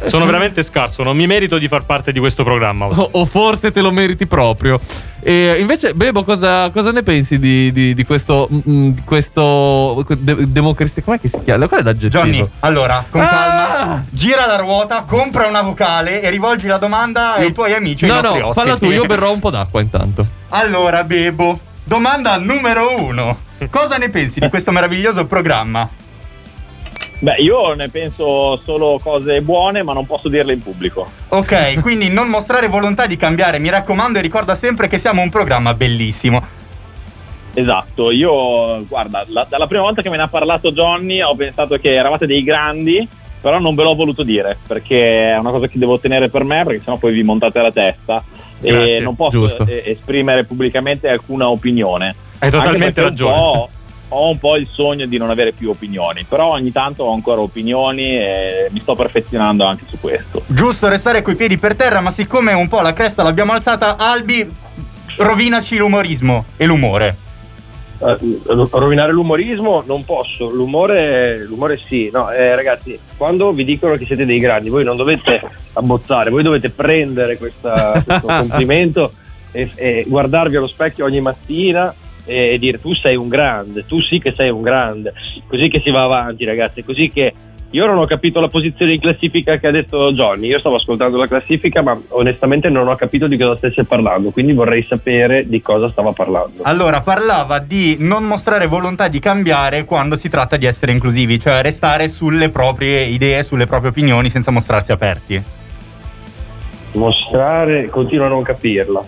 Sono 0.06 0.26
veramente 0.26 0.62
scarso, 0.62 1.02
non 1.02 1.16
mi 1.18 1.26
merito 1.26 1.58
di 1.58 1.68
far 1.68 1.84
parte 1.84 2.12
di 2.12 2.20
questo 2.20 2.44
programma. 2.44 2.86
O, 2.86 3.10
o 3.14 3.26
forse 3.26 3.72
te 3.72 3.82
lo 3.82 3.90
meriti 3.92 4.28
proprio. 4.28 4.80
E 5.20 5.58
invece, 5.60 5.96
Bebo, 5.96 6.24
cosa, 6.24 6.70
cosa 6.70 6.92
ne 6.92 7.02
pensi 7.02 7.40
di, 7.40 7.72
di- 7.74 7.96
di 7.96 8.06
questo. 8.06 8.48
mm, 8.52 8.90
di 8.92 9.02
questo. 9.04 10.06
De- 10.20 10.52
democristiano? 10.52 11.04
Com'è 11.08 11.20
che 11.20 11.28
si 11.28 11.40
chiama? 11.44 11.68
Qual 11.68 11.80
è 11.80 11.84
l'aggettivo? 11.84 12.24
Johnny, 12.24 12.48
allora, 12.60 13.04
con 13.10 13.22
Ah! 13.22 13.28
calma, 13.28 14.06
gira 14.12 14.46
la 14.46 14.57
ruota, 14.58 15.04
compra 15.08 15.48
una 15.48 15.62
vocale 15.62 16.22
e 16.22 16.30
rivolgi 16.30 16.68
la 16.68 16.78
domanda 16.78 17.36
ai 17.36 17.52
tuoi 17.54 17.74
amici 17.74 18.06
e 18.06 18.10
ai 18.10 18.16
No, 18.16 18.22
nostri 18.22 18.42
no, 18.42 18.48
ospiti. 18.50 18.66
falla 18.68 18.78
tu, 18.80 18.86
io 18.92 19.06
berrò 19.06 19.32
un 19.32 19.40
po' 19.40 19.50
d'acqua 19.50 19.80
intanto. 19.82 20.26
Allora, 20.50 21.04
Bebo, 21.04 21.58
domanda 21.84 22.38
numero 22.38 23.00
uno. 23.02 23.40
Cosa 23.70 23.98
ne 23.98 24.10
pensi 24.10 24.40
di 24.40 24.50
questo 24.50 24.72
meraviglioso 24.72 25.26
programma? 25.26 25.90
Beh, 27.20 27.38
io 27.38 27.74
ne 27.74 27.90
penso 27.90 28.62
solo 28.64 29.00
cose 29.02 29.42
buone, 29.42 29.82
ma 29.82 29.94
non 29.94 30.06
posso 30.06 30.28
dirle 30.30 30.54
in 30.54 30.62
pubblico. 30.62 31.10
Ok, 31.30 31.80
quindi 31.82 32.10
non 32.10 32.28
mostrare 32.28 32.68
volontà 32.68 33.08
di 33.08 33.16
cambiare, 33.18 33.58
mi 33.58 33.70
raccomando, 33.70 34.20
e 34.20 34.22
ricorda 34.22 34.54
sempre 34.54 34.88
che 34.88 35.00
siamo 35.00 35.22
un 35.24 35.30
programma 35.30 35.74
bellissimo. 35.74 36.46
Esatto, 37.56 38.12
io 38.12 38.86
guarda, 38.86 39.26
la- 39.30 39.48
dalla 39.50 39.66
prima 39.66 39.82
volta 39.82 40.04
che 40.04 40.10
me 40.10 40.18
ne 40.18 40.24
ha 40.24 40.28
parlato 40.28 40.72
Johnny 40.72 41.20
ho 41.24 41.34
pensato 41.36 41.78
che 41.78 41.92
eravate 41.96 42.28
dei 42.28 42.44
grandi, 42.44 43.08
però 43.48 43.60
non 43.60 43.76
ve 43.76 43.84
l'ho 43.84 43.96
voluto 43.96 44.24
dire 44.24 44.58
perché 44.68 45.32
è 45.32 45.38
una 45.38 45.52
cosa 45.52 45.68
che 45.68 45.80
devo 45.80 46.02
tenere 46.02 46.28
per 46.28 46.44
me 46.44 46.66
perché 46.66 46.82
sennò 46.84 46.98
poi 46.98 47.14
vi 47.14 47.24
montate 47.24 47.62
la 47.62 47.72
testa 47.72 48.22
Grazie, 48.60 48.98
e 48.98 49.00
non 49.00 49.16
posso 49.16 49.40
giusto. 49.40 49.66
eh, 49.66 49.84
esprimere 49.86 50.44
pubblicamente 50.44 51.08
alcuna 51.08 51.48
opinione. 51.48 52.14
Hai 52.40 52.52
totalmente 52.52 53.00
un 53.00 53.08
ragione. 53.08 53.36
po' 53.36 53.70
Ho 54.10 54.30
un 54.30 54.38
po' 54.38 54.58
il 54.58 54.68
sogno 54.70 55.06
di 55.06 55.18
non 55.18 55.30
avere 55.30 55.54
più 55.54 55.70
opinioni, 55.70 56.26
però 56.28 56.48
ogni 56.52 56.74
tanto 56.74 57.06
ho 57.06 57.14
ancora 57.14 57.40
opinioni 57.40 58.18
e 58.18 58.68
mi 58.72 58.82
sto 58.82 58.96
perfezionando 58.96 59.64
anche 59.64 59.84
su 59.88 59.98
questo. 59.98 60.44
Giusto 60.48 60.90
restare 60.90 61.22
coi 61.22 61.36
piedi 61.38 61.58
per 61.58 61.76
terra, 61.78 62.02
ma 62.02 62.12
siccome 62.12 62.52
un 62.52 62.68
po' 62.68 62.82
la 62.82 62.92
cresta 62.92 63.24
l'abbiamo 63.24 63.54
alzata, 63.54 63.96
Albi, 63.98 64.46
rovinaci 65.20 65.78
l'umorismo 65.78 66.44
e 66.58 66.66
l'umore. 66.66 67.27
Eh, 68.00 68.40
rovinare 68.72 69.12
l'umorismo 69.12 69.84
non 69.86 70.06
posso, 70.06 70.50
l'umore, 70.50 71.44
l'umore 71.46 71.78
sì. 71.78 72.10
No, 72.12 72.32
eh, 72.32 72.56
ragazzi, 72.56 72.98
quando 73.18 73.52
vi 73.52 73.66
dicono 73.66 73.96
che 73.96 74.06
siete 74.06 74.26
dei 74.26 74.40
grandi, 74.40 74.70
voi 74.70 74.84
non 74.84 74.96
dovete 74.96 75.42
abbozzare, 75.74 76.30
voi 76.30 76.44
dovete 76.44 76.70
prendere 76.70 77.38
questa- 77.38 78.04
questo 78.06 78.28
complimento 78.28 79.12
e, 79.52 79.72
e 79.76 80.06
guardarvi 80.08 80.56
allo 80.56 80.68
specchio 80.68 81.06
ogni 81.06 81.22
mattina 81.22 81.94
e 82.26 82.58
dire 82.60 82.80
tu 82.80 82.94
sei 82.94 83.16
un 83.16 83.30
grande, 83.30 83.86
tu 83.86 84.02
sì 84.02 84.20
che 84.20 84.34
sei 84.34 84.50
un 84.50 84.62
grande. 84.62 85.14
Così 85.48 85.70
che 85.70 85.82
si 85.84 85.90
va 85.92 86.04
avanti, 86.04 86.44
ragazzi, 86.44 86.84
così 86.84 87.10
che 87.10 87.34
io 87.72 87.86
non 87.86 87.98
ho 87.98 88.06
capito 88.06 88.40
la 88.40 88.48
posizione 88.48 88.94
in 88.94 89.00
classifica 89.02 89.58
che 89.58 89.68
ha 89.68 89.72
detto 89.72 90.12
Johnny. 90.14 90.48
Io 90.48 90.60
stavo 90.60 90.78
ascoltando 90.78 91.18
la 91.18 91.28
classifica, 91.28 91.82
ma 91.82 92.00
onestamente 92.10 92.70
non 92.70 92.88
ho 92.88 92.96
capito 92.96 93.28
di 93.28 93.38
cosa 93.38 93.58
stesse 93.58 93.84
parlando. 93.84 94.30
Quindi 94.30 94.54
vorrei 94.54 94.86
sapere 94.88 95.48
di 95.48 95.62
cosa 95.62 95.90
stava 95.90 96.14
parlando. 96.14 96.64
Allora, 96.64 97.02
parlava 97.02 97.60
di 97.60 97.98
non 98.00 98.24
mostrare 98.24 98.68
volontà 98.68 99.10
di 99.10 99.20
cambiare 99.20 99.84
quando 99.84 100.16
si 100.16 100.30
tratta 100.30 100.56
di 100.56 100.66
essere 100.66 100.94
inclusivi, 100.94 101.40
cioè 101.40 101.62
restare 101.62 102.08
sulle 102.08 102.50
proprie 102.50 103.02
idee, 103.04 103.44
sulle 103.44 103.66
proprie 103.66 103.90
opinioni 103.90 104.30
senza 104.30 104.50
mostrarsi 104.50 104.94
aperti. 104.94 105.44
Mostrare, 106.94 107.88
continuo 107.90 108.28
a 108.28 108.30
non 108.30 108.44
capirla. 108.44 109.04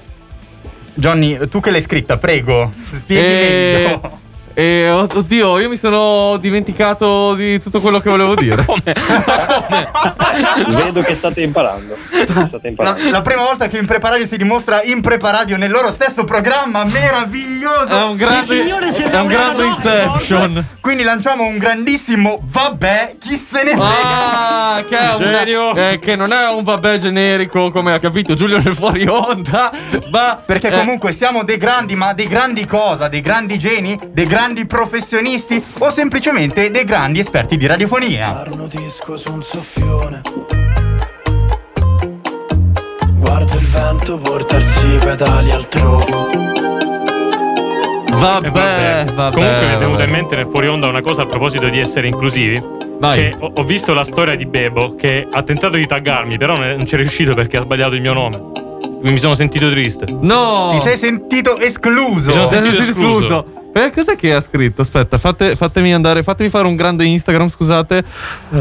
Johnny, 0.96 1.38
tu 1.48 1.62
che 1.62 1.72
l'hai 1.72 1.82
scritta, 1.82 2.18
prego, 2.18 2.72
spieghi 2.74 3.24
E... 3.24 3.82
meglio. 3.82 4.20
E, 4.60 4.90
oddio, 4.90 5.60
io 5.60 5.70
mi 5.70 5.78
sono 5.78 6.38
dimenticato 6.38 7.34
di 7.36 7.62
tutto 7.62 7.80
quello 7.80 8.00
che 8.00 8.10
volevo 8.10 8.36
dire. 8.36 8.66
Vedo 10.68 11.02
che 11.02 11.16
state 11.16 11.42
imparando. 11.42 11.96
State 12.12 12.60
La, 12.62 12.70
imparando. 12.70 13.10
la 13.10 13.22
prima 13.22 13.44
volta 13.44 13.68
che 13.68 13.78
in 13.78 13.86
Preparadio 13.86 14.26
si 14.26 14.38
dimostra 14.38 14.82
in 14.84 15.02
Preparadio 15.02 15.58
nel 15.58 15.72
loro 15.72 15.92
stesso 15.92 16.24
programma 16.24 16.84
meraviglioso. 16.84 17.98
È 17.98 18.04
un 18.04 18.16
grande- 18.18 18.66
è 18.66 19.20
un 19.20 19.28
grande 19.28 19.66
Inception. 19.66 20.66
Quindi 20.82 21.04
lanciamo 21.04 21.46
un 21.46 21.58
grandissimo 21.58 22.40
vabbè, 22.44 23.16
chi 23.20 23.36
se 23.36 23.64
ne 23.64 23.72
frega. 23.72 24.76
Ah, 24.76 24.84
che, 24.88 24.98
è 24.98 25.14
Genio. 25.16 25.72
una- 25.72 25.92
eh, 25.92 26.00
che 26.00 26.16
non 26.16 26.34
è 26.34 26.50
un 26.50 26.64
vabbè 26.64 26.98
generico 26.98 27.72
come 27.72 27.94
ha 27.94 28.00
capito 28.00 28.34
Giulio 28.34 28.58
nel 28.60 28.76
fuori 28.76 29.08
onda, 29.08 29.72
ma 30.12 30.42
Perché 30.44 30.68
eh, 30.68 30.78
comunque 30.78 31.12
siamo 31.14 31.44
dei 31.44 31.58
grandi, 31.58 31.96
ma 31.96 32.14
dei 32.14 32.28
grandi 32.28 32.66
cosa? 32.66 33.08
Dei 33.08 33.22
grandi 33.22 33.58
geni? 33.60 33.98
Dei 34.12 34.26
grandi 34.26 34.48
professionisti? 34.66 35.64
O 35.80 35.90
semplicemente 35.90 36.70
dei 36.72 36.84
grandi 36.84 37.20
esperti 37.20 37.58
di 37.58 37.66
radiofonia? 37.68 38.44
disco 38.70 39.18
su 39.18 39.34
un 39.34 39.42
soffione 39.42 40.22
Guardo 43.18 43.54
il 43.54 43.66
vento 43.68 44.18
portarsi 44.18 44.88
i 44.94 44.98
pedali 45.00 45.52
altrove 45.52 46.06
vabbè, 48.12 48.48
E 48.48 48.50
vabbè. 48.50 49.06
vabbè, 49.14 49.34
Comunque 49.34 49.66
mi 49.66 49.74
è 49.74 49.78
venuta 49.78 49.98
vabbè. 49.98 50.04
in 50.06 50.10
mente 50.12 50.36
nel 50.36 50.48
fuori 50.50 50.68
onda 50.68 50.88
una 50.88 51.02
cosa 51.02 51.24
a 51.24 51.26
proposito 51.26 51.70
di 51.70 51.80
essere 51.80 52.08
inclusivi. 52.08 52.62
Vai. 53.00 53.18
Che 53.18 53.36
ho, 53.40 53.52
ho 53.56 53.64
visto 53.64 53.94
la 53.94 54.04
storia 54.04 54.36
di 54.36 54.46
Bebo 54.46 54.96
che 54.96 55.26
ha 55.30 55.42
tentato 55.42 55.78
di 55.78 55.86
taggarmi, 55.86 56.38
però 56.38 56.58
non 56.58 56.76
non 56.76 56.86
ci 56.86 56.96
è 56.96 56.98
riuscito 56.98 57.34
perché 57.34 57.58
ha 57.58 57.62
sbagliato 57.62 57.96
il 57.96 58.02
mio 58.02 58.14
nome. 58.14 58.42
Mi 59.02 59.18
sono 59.18 59.36
sentito 59.36 59.70
triste. 59.72 60.06
No! 60.22 60.70
Ti 60.72 60.80
sei 60.80 60.98
sentito 60.98 61.58
escluso? 61.58 62.28
Mi 62.28 62.34
sono 62.34 62.46
sentito 62.48 62.78
escluso. 62.80 63.46
Eh, 63.72 63.92
cos'è 63.92 64.16
che 64.16 64.34
ha 64.34 64.42
scritto? 64.42 64.82
Aspetta, 64.82 65.18
fate- 65.18 65.56
fatemi 65.56 65.94
andare, 65.94 66.24
fatemi 66.24 66.50
fare 66.50 66.66
un 66.68 66.76
grande 66.76 67.06
Instagram, 67.06 67.50
scusate. 67.50 68.04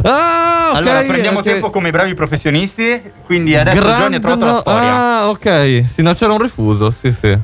Ah, 0.02 0.68
ok. 0.70 0.76
allora 0.76 1.02
prendiamo 1.02 1.38
ok. 1.38 1.44
tempo 1.44 1.70
come 1.70 1.90
bravi 1.90 2.14
professionisti. 2.14 3.00
Quindi 3.24 3.56
adesso 3.56 3.80
Grand- 3.80 4.00
Johnny 4.02 4.14
ha 4.16 4.20
trovato 4.20 4.44
la 4.44 4.50
no- 4.52 4.58
storia. 4.60 4.92
Ah, 4.94 5.28
ok. 5.28 5.84
Sì, 5.92 6.02
no, 6.02 6.12
c'era 6.12 6.32
un 6.32 6.38
refuso, 6.40 6.90
sì, 6.90 7.10
sì. 7.12 7.36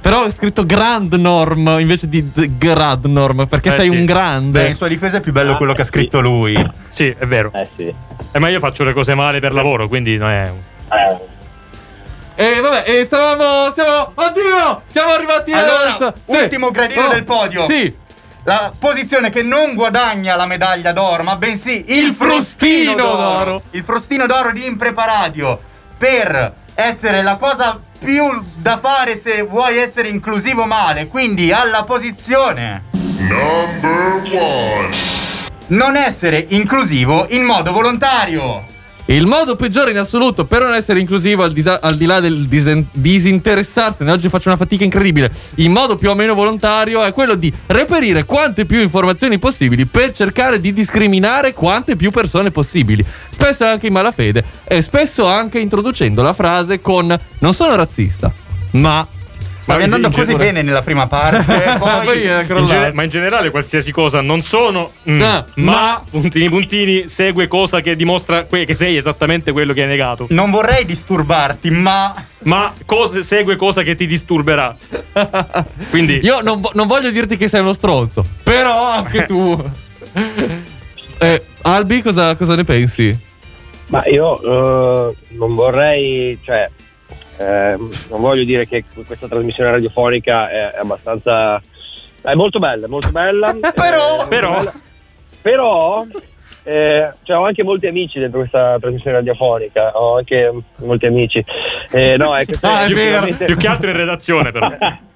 Però 0.00 0.24
è 0.24 0.30
scritto 0.32 0.64
Grand 0.66 1.12
Norm 1.14 1.76
invece 1.78 2.08
di 2.08 2.28
Grad 2.58 3.04
Norm, 3.04 3.46
perché 3.46 3.68
Eh, 3.68 3.72
sei 3.72 3.88
sì. 3.88 3.90
un 3.90 3.98
Beh, 4.00 4.04
grande. 4.12 4.66
in 4.66 4.74
sua 4.74 4.88
difesa 4.88 5.18
è 5.18 5.20
più 5.20 5.30
bello 5.32 5.52
Ah, 5.52 5.56
quello 5.56 5.74
che 5.74 5.82
ha 5.82 5.84
sì. 5.84 5.90
scritto 5.90 6.20
lui. 6.20 6.54
Sì, 6.88 7.14
è 7.16 7.26
vero. 7.26 7.52
Eh 7.54 7.68
sì. 7.76 7.94
Eh, 8.32 8.38
ma 8.38 8.48
io 8.48 8.58
faccio 8.58 8.82
le 8.84 8.92
cose 8.92 9.14
male 9.14 9.38
per 9.38 9.52
lavoro, 9.52 9.86
quindi 9.88 10.16
non 10.16 10.30
è. 10.30 10.50
Eh, 10.90 11.18
E 12.34 12.60
vabbè, 12.60 12.84
e 12.86 13.04
stavamo. 13.04 13.70
Siamo. 13.72 14.12
Oddio! 14.14 14.82
Siamo 14.90 15.12
arrivati 15.12 15.52
Allora, 15.52 15.96
al- 15.96 16.14
sì. 16.26 16.32
ultimo 16.36 16.70
gradino 16.70 17.06
Oh, 17.06 17.08
del 17.08 17.24
podio. 17.24 17.64
Sì. 17.64 17.94
La 18.44 18.72
posizione 18.76 19.30
che 19.30 19.42
non 19.42 19.74
guadagna 19.74 20.34
la 20.34 20.46
medaglia 20.46 20.92
d'oro, 20.92 21.22
ma 21.22 21.36
bensì 21.36 21.84
il, 21.92 22.06
Il 22.08 22.14
frustino, 22.14 22.92
frustino 22.92 22.96
d'oro. 22.96 23.16
d'oro. 23.44 23.62
Il 23.70 23.82
frustino 23.84 24.26
d'oro 24.26 24.50
di 24.50 24.66
Impreparadio 24.66 25.60
per 25.96 26.52
essere 26.74 27.22
la 27.22 27.36
cosa 27.36 27.78
più 27.98 28.24
da 28.56 28.78
fare 28.82 29.16
se 29.16 29.42
vuoi 29.42 29.76
essere 29.78 30.08
inclusivo 30.08 30.64
male. 30.64 31.06
Quindi 31.06 31.52
alla 31.52 31.84
posizione 31.84 32.84
non 35.68 35.94
essere 35.96 36.44
inclusivo 36.48 37.26
in 37.30 37.44
modo 37.44 37.70
volontario. 37.70 38.66
Il 39.06 39.26
modo 39.26 39.56
peggiore 39.56 39.90
in 39.90 39.98
assoluto 39.98 40.44
per 40.44 40.62
non 40.62 40.74
essere 40.74 41.00
inclusivo 41.00 41.42
al, 41.42 41.52
disa- 41.52 41.80
al 41.80 41.96
di 41.96 42.06
là 42.06 42.20
del 42.20 42.46
disen- 42.46 42.86
disinteressarsene, 42.92 44.12
oggi 44.12 44.28
faccio 44.28 44.48
una 44.48 44.56
fatica 44.56 44.84
incredibile, 44.84 45.32
in 45.56 45.72
modo 45.72 45.96
più 45.96 46.08
o 46.08 46.14
meno 46.14 46.34
volontario 46.34 47.02
è 47.02 47.12
quello 47.12 47.34
di 47.34 47.52
reperire 47.66 48.24
quante 48.24 48.64
più 48.64 48.80
informazioni 48.80 49.40
possibili 49.40 49.86
per 49.86 50.12
cercare 50.12 50.60
di 50.60 50.72
discriminare 50.72 51.52
quante 51.52 51.96
più 51.96 52.12
persone 52.12 52.52
possibili, 52.52 53.04
spesso 53.30 53.64
anche 53.64 53.88
in 53.88 53.92
malafede 53.92 54.44
e 54.64 54.80
spesso 54.80 55.26
anche 55.26 55.58
introducendo 55.58 56.22
la 56.22 56.32
frase 56.32 56.80
con 56.80 57.18
non 57.40 57.54
sono 57.54 57.74
razzista, 57.74 58.32
ma... 58.72 59.06
Stavi 59.62 59.84
andando 59.84 60.10
così 60.10 60.34
bene 60.34 60.62
nella 60.62 60.82
prima 60.82 61.06
parte. 61.06 61.44
Poi 61.78 62.04
poi 62.04 62.22
In 62.58 62.66
gene- 62.66 62.92
ma 62.92 63.04
in 63.04 63.08
generale 63.08 63.50
qualsiasi 63.50 63.92
cosa 63.92 64.20
non 64.20 64.42
sono, 64.42 64.92
mm, 65.08 65.20
Ah, 65.22 65.44
ma, 65.54 65.72
ma- 65.72 66.04
puntini 66.10 66.48
puntini 66.48 67.08
segue 67.08 67.46
cosa 67.46 67.80
che 67.80 67.94
dimostra 67.94 68.44
que- 68.44 68.64
che 68.64 68.74
sei 68.74 68.96
esattamente 68.96 69.52
quello 69.52 69.72
che 69.72 69.82
hai 69.82 69.88
negato. 69.88 70.26
non 70.30 70.50
vorrei 70.50 70.84
disturbarti, 70.84 71.70
ma 71.70 72.12
Ma 72.44 72.74
cos- 72.84 73.20
segue 73.20 73.54
cosa 73.54 73.82
che 73.82 73.94
ti 73.94 74.06
disturberà. 74.08 74.74
Quindi 75.90 76.18
Io 76.24 76.40
non, 76.40 76.60
vo- 76.60 76.72
non 76.74 76.88
voglio 76.88 77.10
dirti 77.12 77.36
che 77.36 77.46
sei 77.46 77.60
uno 77.60 77.72
stronzo, 77.72 78.24
però 78.42 78.88
anche 78.88 79.26
tu... 79.26 79.70
Eh, 81.18 81.40
Albi, 81.62 82.02
cosa, 82.02 82.34
cosa 82.34 82.56
ne 82.56 82.64
pensi? 82.64 83.16
Ma 83.86 84.04
io 84.06 84.40
eh, 85.10 85.14
non 85.36 85.54
vorrei, 85.54 86.36
cioè, 86.44 86.68
eh, 87.42 87.76
non 88.10 88.20
voglio 88.20 88.44
dire 88.44 88.66
che 88.66 88.84
questa 89.06 89.26
trasmissione 89.28 89.70
radiofonica 89.70 90.48
è, 90.50 90.70
è 90.72 90.78
abbastanza. 90.78 91.60
È 92.20 92.34
molto 92.34 92.58
bella, 92.58 92.86
molto 92.88 93.10
bella. 93.10 93.52
però, 93.74 94.28
però, 94.28 94.62
però 95.40 96.06
eh, 96.64 97.12
cioè, 97.24 97.36
ho 97.36 97.44
anche 97.44 97.64
molti 97.64 97.86
amici 97.88 98.20
dentro 98.20 98.38
questa 98.38 98.76
trasmissione 98.80 99.16
radiofonica. 99.16 99.90
Ho 99.98 100.16
anche 100.18 100.52
molti 100.76 101.06
amici. 101.06 101.44
Eh, 101.90 102.16
no, 102.16 102.36
è, 102.36 102.44
questa 102.44 102.78
Ah, 102.78 102.84
è 102.84 102.88
vero. 102.88 103.00
sicuramente- 103.00 103.44
Più 103.46 103.56
che 103.56 103.66
altro 103.68 103.90
in 103.90 103.96
redazione, 103.96 104.52
però. 104.52 104.70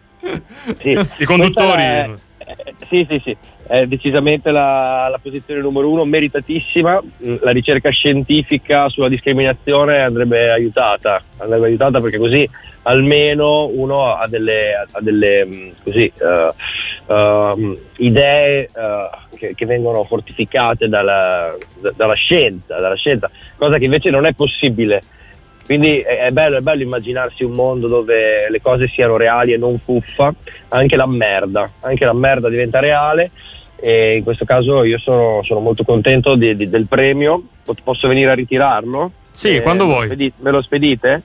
Sì. 0.80 0.98
I 1.18 1.24
conduttori. 1.24 1.82
È- 1.82 2.10
eh, 2.38 2.74
sì, 2.88 3.06
sì, 3.08 3.20
sì, 3.24 3.36
è 3.66 3.86
decisamente 3.86 4.50
la, 4.50 5.08
la 5.10 5.18
posizione 5.20 5.60
numero 5.60 5.90
uno, 5.90 6.04
meritatissima. 6.04 7.02
La 7.40 7.50
ricerca 7.50 7.90
scientifica 7.90 8.88
sulla 8.88 9.08
discriminazione 9.08 10.02
andrebbe 10.02 10.50
aiutata, 10.50 11.22
andrebbe 11.38 11.66
aiutata 11.66 12.00
perché 12.00 12.18
così 12.18 12.48
almeno 12.82 13.66
uno 13.66 14.14
ha 14.14 14.28
delle, 14.28 14.72
ha 14.74 15.00
delle 15.00 15.44
mm, 15.44 15.68
così, 15.82 16.04
eh, 16.04 16.52
ehm, 17.06 17.78
idee 17.96 18.62
eh, 18.62 19.10
che, 19.36 19.54
che 19.56 19.66
vengono 19.66 20.04
fortificate 20.04 20.88
dalla, 20.88 21.52
da- 21.80 21.92
dalla 21.96 22.14
scienza, 22.14 22.78
dalla 22.78 22.94
scienza, 22.94 23.28
cosa 23.56 23.78
che 23.78 23.84
invece 23.84 24.10
non 24.10 24.26
è 24.26 24.32
possibile. 24.32 25.02
Quindi 25.64 25.98
è 25.98 26.30
bello, 26.30 26.58
è 26.58 26.60
bello 26.60 26.82
immaginarsi 26.82 27.42
un 27.42 27.50
mondo 27.50 27.88
dove 27.88 28.48
le 28.48 28.60
cose 28.60 28.86
siano 28.86 29.16
reali 29.16 29.52
e 29.52 29.56
non 29.56 29.76
fuffa, 29.80 30.32
anche 30.68 30.94
la 30.94 31.06
merda, 31.06 31.68
anche 31.80 32.04
la 32.04 32.12
merda 32.12 32.48
diventa 32.48 32.78
reale 32.78 33.32
e 33.76 34.16
in 34.16 34.24
questo 34.24 34.44
caso 34.44 34.84
io 34.84 34.98
sono, 34.98 35.40
sono 35.44 35.60
molto 35.60 35.84
contento 35.84 36.34
di- 36.34 36.56
di- 36.56 36.68
del 36.68 36.86
premio, 36.86 37.42
posso 37.84 38.08
venire 38.08 38.30
a 38.30 38.34
ritirarlo? 38.34 39.10
Sì, 39.32 39.56
Eh, 39.56 39.60
quando 39.62 39.86
me 39.86 39.92
vuoi. 39.92 40.06
spedi- 40.06 40.32
me 40.38 40.50
lo 40.50 40.62
spedite? 40.62 41.22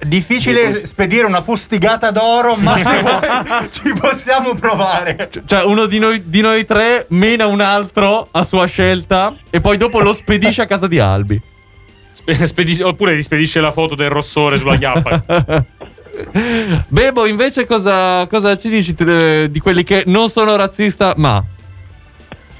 Difficile 0.00 0.86
spedire 0.86 1.26
una 1.26 1.40
fustigata 1.40 2.12
d'oro, 2.12 2.54
ma 2.56 2.76
se 2.76 2.84
vuoi 3.02 3.68
ci 3.70 3.92
possiamo 3.98 4.54
provare. 4.54 5.28
Cioè, 5.44 5.64
uno 5.64 5.86
di 5.86 5.98
noi, 5.98 6.22
di 6.28 6.40
noi 6.40 6.64
tre 6.64 7.06
mena 7.10 7.46
un 7.46 7.60
altro 7.60 8.28
a 8.30 8.44
sua 8.44 8.66
scelta 8.66 9.34
e 9.50 9.60
poi 9.60 9.76
dopo 9.76 9.98
lo 10.00 10.12
spedisce 10.12 10.62
a 10.62 10.66
casa 10.66 10.86
di 10.86 11.00
Albi. 11.00 11.40
Spedis- 12.44 12.80
oppure 12.82 13.14
ti 13.16 13.22
spedisce 13.22 13.60
la 13.60 13.70
foto 13.72 13.94
del 13.96 14.10
rossore 14.10 14.56
sulla 14.56 14.76
chiappa. 14.76 15.64
Bebo, 16.88 17.26
invece, 17.26 17.66
cosa, 17.66 18.26
cosa 18.26 18.56
ci 18.56 18.68
dici 18.68 18.94
eh, 18.98 19.48
di 19.50 19.60
quelli 19.60 19.82
che 19.84 20.02
non 20.06 20.28
sono 20.28 20.54
razzista, 20.56 21.14
ma. 21.16 21.42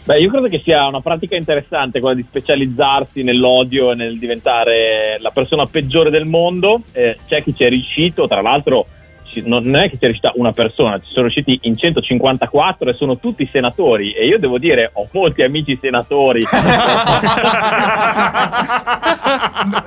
Beh, 0.09 0.21
io 0.21 0.31
credo 0.31 0.49
che 0.49 0.63
sia 0.65 0.87
una 0.87 1.03
pratica 1.03 1.37
interessante 1.37 2.01
quella 2.01 2.15
di 2.15 2.25
specializzarsi 2.27 3.23
nell'odio 3.23 3.93
e 3.93 3.95
nel 3.95 4.19
diventare 4.19 5.19
la 5.21 5.29
persona 5.33 5.67
peggiore 5.67 6.09
del 6.09 6.25
mondo. 6.25 6.81
Eh, 6.93 7.19
c'è 7.29 7.43
chi 7.43 7.55
ci 7.55 7.65
è 7.65 7.69
riuscito, 7.69 8.27
tra 8.27 8.41
l'altro 8.41 8.87
ci- 9.25 9.43
non 9.45 9.77
è 9.77 9.91
che 9.91 9.99
ci 9.99 10.05
è 10.05 10.07
riuscita 10.07 10.33
una 10.37 10.53
persona, 10.53 10.97
ci 10.99 11.13
sono 11.13 11.27
riusciti 11.27 11.59
in 11.65 11.77
154 11.77 12.89
e 12.89 12.95
sono 12.95 13.19
tutti 13.19 13.47
senatori 13.53 14.13
e 14.13 14.25
io 14.25 14.39
devo 14.39 14.57
dire 14.59 14.89
ho 14.95 15.07
molti 15.13 15.43
amici 15.43 15.77
senatori. 15.79 16.43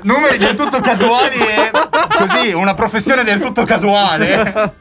Numeri 0.03 0.37
del 0.37 0.53
tutto 0.53 0.79
casuali 0.81 1.33
e 1.33 1.71
così, 2.15 2.53
una 2.53 2.75
professione 2.75 3.23
del 3.23 3.39
tutto 3.39 3.63
casuale. 3.63 4.75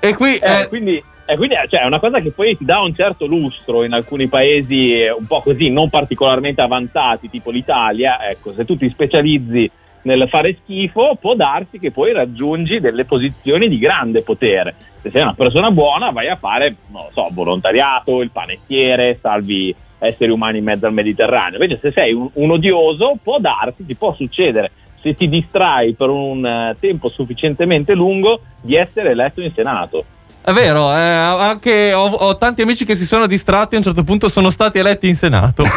E 0.00 0.14
qui 0.14 0.36
Eh, 0.36 0.66
quindi, 0.70 1.04
eh, 1.30 1.36
quindi, 1.36 1.54
eh, 1.54 1.68
cioè, 1.68 1.82
è 1.82 1.86
una 1.86 2.00
cosa 2.00 2.18
che 2.20 2.32
poi 2.32 2.56
ti 2.56 2.64
dà 2.64 2.80
un 2.80 2.94
certo 2.94 3.26
lustro 3.26 3.84
in 3.84 3.92
alcuni 3.92 4.26
paesi 4.26 4.92
eh, 4.92 5.12
un 5.12 5.26
po' 5.26 5.40
così, 5.40 5.70
non 5.70 5.88
particolarmente 5.88 6.60
avanzati, 6.60 7.30
tipo 7.30 7.50
l'Italia. 7.50 8.28
Ecco, 8.28 8.52
se 8.52 8.64
tu 8.64 8.76
ti 8.76 8.90
specializzi 8.90 9.70
nel 10.02 10.28
fare 10.28 10.56
schifo, 10.62 11.16
può 11.20 11.34
darsi 11.34 11.78
che 11.78 11.90
poi 11.90 12.12
raggiungi 12.12 12.80
delle 12.80 13.04
posizioni 13.04 13.68
di 13.68 13.78
grande 13.78 14.22
potere. 14.22 14.74
Se 15.02 15.10
sei 15.10 15.22
una 15.22 15.34
persona 15.34 15.70
buona, 15.70 16.10
vai 16.10 16.28
a 16.28 16.36
fare, 16.36 16.74
non 16.90 17.04
lo 17.04 17.10
so, 17.12 17.28
volontariato, 17.30 18.22
il 18.22 18.30
panettiere, 18.30 19.18
salvi 19.20 19.74
esseri 19.98 20.30
umani 20.30 20.58
in 20.58 20.64
mezzo 20.64 20.86
al 20.86 20.92
Mediterraneo. 20.92 21.62
Invece, 21.62 21.78
se 21.80 21.92
sei 21.92 22.12
un, 22.12 22.28
un 22.32 22.50
odioso, 22.50 23.18
può 23.22 23.38
darsi, 23.38 23.84
ti 23.86 23.94
può 23.94 24.14
succedere. 24.14 24.72
Se 25.00 25.14
ti 25.14 25.28
distrai 25.28 25.94
per 25.94 26.08
un 26.08 26.74
tempo 26.78 27.08
sufficientemente 27.08 27.94
lungo 27.94 28.40
di 28.60 28.74
essere 28.74 29.10
eletto 29.10 29.40
in 29.40 29.52
Senato. 29.54 30.04
È 30.42 30.52
vero, 30.52 30.90
eh, 30.90 30.98
anche 30.98 31.92
ho, 31.92 32.06
ho 32.08 32.36
tanti 32.38 32.62
amici 32.62 32.84
che 32.86 32.94
si 32.94 33.04
sono 33.04 33.26
distratti 33.26 33.74
e 33.74 33.76
a 33.76 33.78
un 33.80 33.84
certo 33.84 34.02
punto 34.04 34.28
sono 34.28 34.48
stati 34.48 34.78
eletti 34.78 35.06
in 35.06 35.14
Senato. 35.14 35.62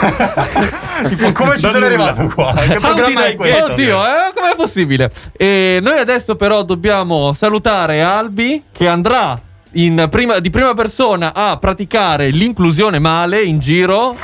Come 1.34 1.58
ci 1.58 1.68
sono 1.68 1.86
arrivato 1.86 2.32
qua? 2.34 2.54
Che 2.54 2.80
programma 2.80 3.26
è 3.26 3.36
questo? 3.36 3.74
Oddio, 3.74 4.04
eh, 4.04 4.34
com'è 4.34 4.56
possibile? 4.56 5.12
E 5.36 5.80
noi 5.82 6.00
adesso 6.00 6.36
però 6.36 6.64
dobbiamo 6.64 7.34
salutare 7.34 8.02
Albi 8.02 8.64
che 8.72 8.88
andrà 8.88 9.38
in 9.74 10.08
prima- 10.10 10.40
di 10.40 10.50
prima 10.50 10.74
persona 10.74 11.34
a 11.36 11.58
praticare 11.58 12.30
l'inclusione 12.30 13.00
male 13.00 13.44
in 13.44 13.60
giro. 13.60 14.16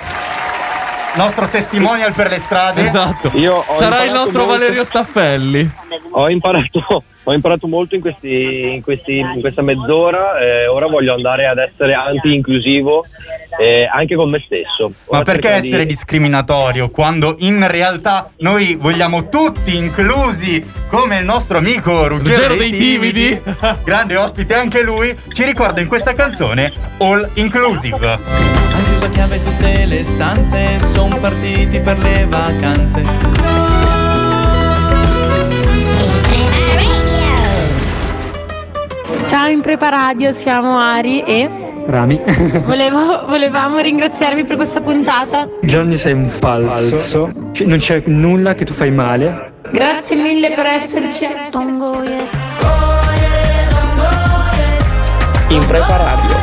Nostro 1.16 1.50
testimonial 1.50 2.14
per 2.14 2.30
le 2.30 2.40
strade. 2.40 2.86
Esatto. 2.86 3.32
Sarà 3.78 4.04
il 4.04 4.14
nostro 4.14 4.46
molto- 4.46 4.58
Valerio 4.58 4.84
Staffelli. 4.86 5.70
Ho 6.12 6.30
imparato, 6.30 7.04
ho 7.30 7.34
imparato 7.34 7.68
molto 7.68 7.94
in, 7.94 8.02
questi, 8.02 8.72
in, 8.74 8.82
questi, 8.82 9.20
in 9.20 9.40
questa 9.40 9.62
mezz'ora, 9.62 10.40
eh, 10.40 10.66
ora 10.66 10.88
voglio 10.88 11.14
andare 11.14 11.46
ad 11.46 11.60
essere 11.60 11.94
anti-inclusivo 11.94 13.06
eh, 13.60 13.86
anche 13.86 14.16
con 14.16 14.32
me 14.32 14.42
stesso. 14.44 14.88
Ma 15.10 15.18
Ora 15.18 15.24
perché 15.24 15.48
cerco 15.50 15.62
di- 15.62 15.68
essere 15.68 15.86
discriminatorio 15.86 16.90
quando 16.90 17.36
in 17.40 17.68
realtà 17.68 18.32
noi 18.38 18.76
vogliamo 18.80 19.30
tutti 19.30 19.78
inclusi 19.78 20.66
come 20.88 21.20
il 21.20 21.26
nostro 21.26 21.60
amico 21.60 22.08
Ruggero, 22.08 22.48
Ruggero 22.48 22.56
dei, 22.56 22.72
dei 22.72 22.80
timidi, 22.80 23.42
grande 23.86 24.16
ospite 24.18 24.56
anche 24.56 24.82
lui, 24.82 25.16
ci 25.32 25.44
ricorda 25.44 25.82
in 25.82 25.88
questa 25.88 26.16
canzone 26.16 26.74
All 26.98 27.30
Inclusive. 27.36 28.08
Han 28.08 28.84
chiuso 28.86 29.06
a 29.06 29.10
chiave 29.10 29.38
tutte 29.38 29.86
le 29.86 30.04
stanze, 30.04 30.80
son 30.80 31.20
partiti 31.20 31.80
per 31.80 32.00
le 32.00 32.26
vacanze. 32.28 33.99
Ciao 39.30 39.48
in 39.48 39.62
Prepa 39.62 39.90
Radio, 39.90 40.32
siamo 40.32 40.80
Ari 40.80 41.22
e 41.24 41.48
Rami. 41.86 42.20
volevo- 42.66 43.28
volevamo 43.28 43.78
ringraziarvi 43.78 44.44
per 44.44 44.56
questa 44.56 44.82
puntata. 44.82 45.48
Giorgio 45.62 45.98
sei 46.00 46.14
un 46.14 46.28
falso. 46.30 47.32
Cioè, 47.52 47.68
non 47.68 47.78
c'è 47.78 48.02
nulla 48.06 48.56
che 48.56 48.66
tu 48.66 48.74
fai 48.74 48.90
male. 48.90 49.54
Grazie 49.72 50.16
mille 50.16 50.54
per 50.54 50.66
esserci. 50.66 51.26
In 55.50 55.66
prepa 55.68 55.96
radio. 55.96 56.38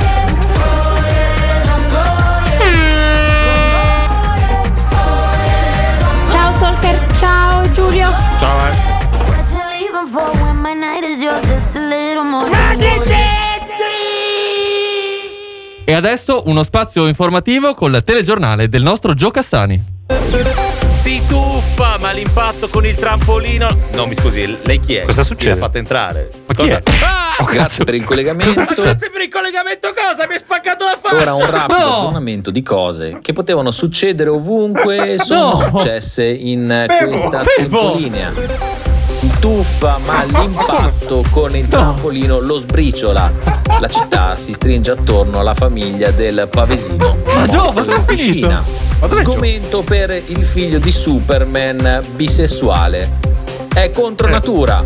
Ciao 6.31 6.53
Solker, 6.53 7.07
ciao 7.17 7.71
Giulio. 7.73 8.09
Ciao, 8.39 8.69
eh. 8.69 8.95
E 15.89 15.93
adesso 15.95 16.43
uno 16.47 16.65
spazio 16.65 17.07
informativo 17.07 17.75
col 17.75 18.03
telegiornale 18.05 18.69
del 18.69 18.83
nostro 18.83 19.15
Gio 19.15 19.31
Cassani. 19.31 19.81
Si 20.99 21.23
tuffa, 21.29 21.97
ma 22.01 22.11
l'impatto 22.11 22.67
con 22.69 22.85
il 22.85 22.97
trampolino. 22.97 23.69
No, 23.93 24.07
mi 24.07 24.17
scusi, 24.17 24.57
lei 24.65 24.81
chi 24.81 24.97
è? 24.97 25.03
Cosa 25.05 25.21
Chi 25.21 25.27
succede? 25.29 25.55
l'ha 25.55 25.61
fatta 25.67 25.79
entrare? 25.79 26.29
Ma 26.47 26.55
chi 26.55 26.69
è? 26.71 26.83
Ah! 27.03 27.45
Grazie 27.49 27.85
per 27.85 27.95
il 27.95 28.03
collegamento. 28.03 28.59
Ma 28.59 28.65
grazie 28.75 29.11
per 29.11 29.21
il 29.23 29.29
collegamento, 29.29 29.93
cosa? 29.95 30.27
Mi 30.27 30.33
hai 30.35 30.39
spaccato 30.41 30.85
la 30.85 30.99
faccia! 31.01 31.17
Ora 31.23 31.35
un 31.35 31.49
rapido 31.51 31.79
No! 31.79 31.95
aggiornamento 31.99 32.51
di 32.51 32.63
cose 32.65 33.19
che 33.23 33.33
potevano 33.33 33.71
succedere 33.71 34.29
ovunque 34.31 35.13
e 35.13 35.19
sono 35.21 35.51
No! 35.51 35.55
successe 35.79 36.25
in 36.27 36.67
Bebo, 36.67 37.11
questa 37.11 37.45
tempolinea. 37.57 38.33
Si 39.07 39.31
tuffa, 39.39 39.99
ma 40.05 40.25
l'impatto 40.25 41.25
con 41.31 41.55
il 41.57 41.69
trampolino 41.69 42.41
lo 42.41 42.59
sbriciola. 42.59 43.33
La 43.81 43.89
città 43.89 44.35
si 44.37 44.53
stringe 44.53 44.91
attorno 44.91 45.39
alla 45.41 45.55
famiglia 45.55 46.11
del 46.11 46.49
pavesino. 46.51 47.17
Ma 47.35 47.47
dove 47.47 47.81
in 47.83 47.91
è 47.91 47.93
finito? 47.93 48.05
piscina. 48.05 48.63
Sgomento 49.23 49.83
per 49.83 50.11
il 50.27 50.45
figlio 50.45 50.79
di 50.79 50.91
Superman 50.91 52.03
bisessuale. 52.15 53.19
È 53.73 53.85
Eh. 53.85 53.91
contro 53.91 54.29
natura. 54.29 54.85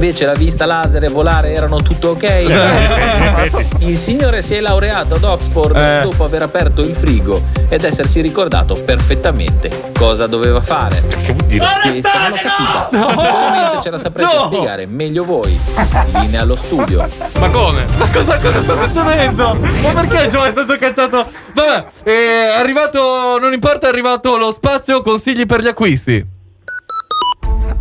Invece 0.00 0.24
la 0.24 0.32
vista 0.32 0.64
laser 0.64 1.04
e 1.04 1.08
volare 1.08 1.52
erano 1.52 1.82
tutto 1.82 2.10
ok. 2.12 3.66
Il 3.80 3.98
signore 3.98 4.40
si 4.40 4.54
è 4.54 4.60
laureato 4.60 5.16
ad 5.16 5.22
Oxford 5.24 5.76
Eh. 5.76 6.00
dopo 6.04 6.24
aver 6.24 6.40
aperto 6.40 6.80
il 6.80 6.94
frigo 6.94 7.42
ed 7.68 7.84
essersi 7.84 8.22
ricordato 8.22 8.72
perfettamente 8.82 9.90
cosa 9.98 10.26
doveva 10.26 10.62
fare. 10.62 11.02
Che 11.06 11.34
vuol 11.34 11.46
dire? 11.48 11.66
Questa 11.82 12.12
non 12.18 12.30
l'ho 12.30 12.36
capita. 12.36 12.88
No! 12.92 13.08
Sicuramente 13.10 13.82
ce 13.82 13.90
la 13.90 13.98
saprete 13.98 14.34
No! 14.34 14.46
spiegare 14.46 14.86
meglio 14.86 15.24
voi. 15.26 15.60
Linea 16.14 16.40
allo 16.40 16.56
studio. 16.56 17.06
Ma 17.38 17.50
come? 17.50 17.84
Ma 17.98 18.08
cosa, 18.10 18.38
cosa 18.38 18.62
sta 18.62 18.76
succedendo? 18.82 19.54
Ma 19.82 19.92
perché 20.00 20.30
Gio 20.30 20.44
è 20.44 20.50
stato 20.50 20.78
cacciato? 20.78 21.26
Vabbè, 21.52 21.84
è 22.04 22.54
arrivato, 22.58 23.36
non 23.38 23.52
importa, 23.52 23.84
è 23.86 23.90
arrivato 23.90 24.38
lo 24.38 24.50
spazio 24.50 25.02
consigli 25.02 25.44
per 25.44 25.60
gli 25.60 25.68
acquisti. 25.68 26.24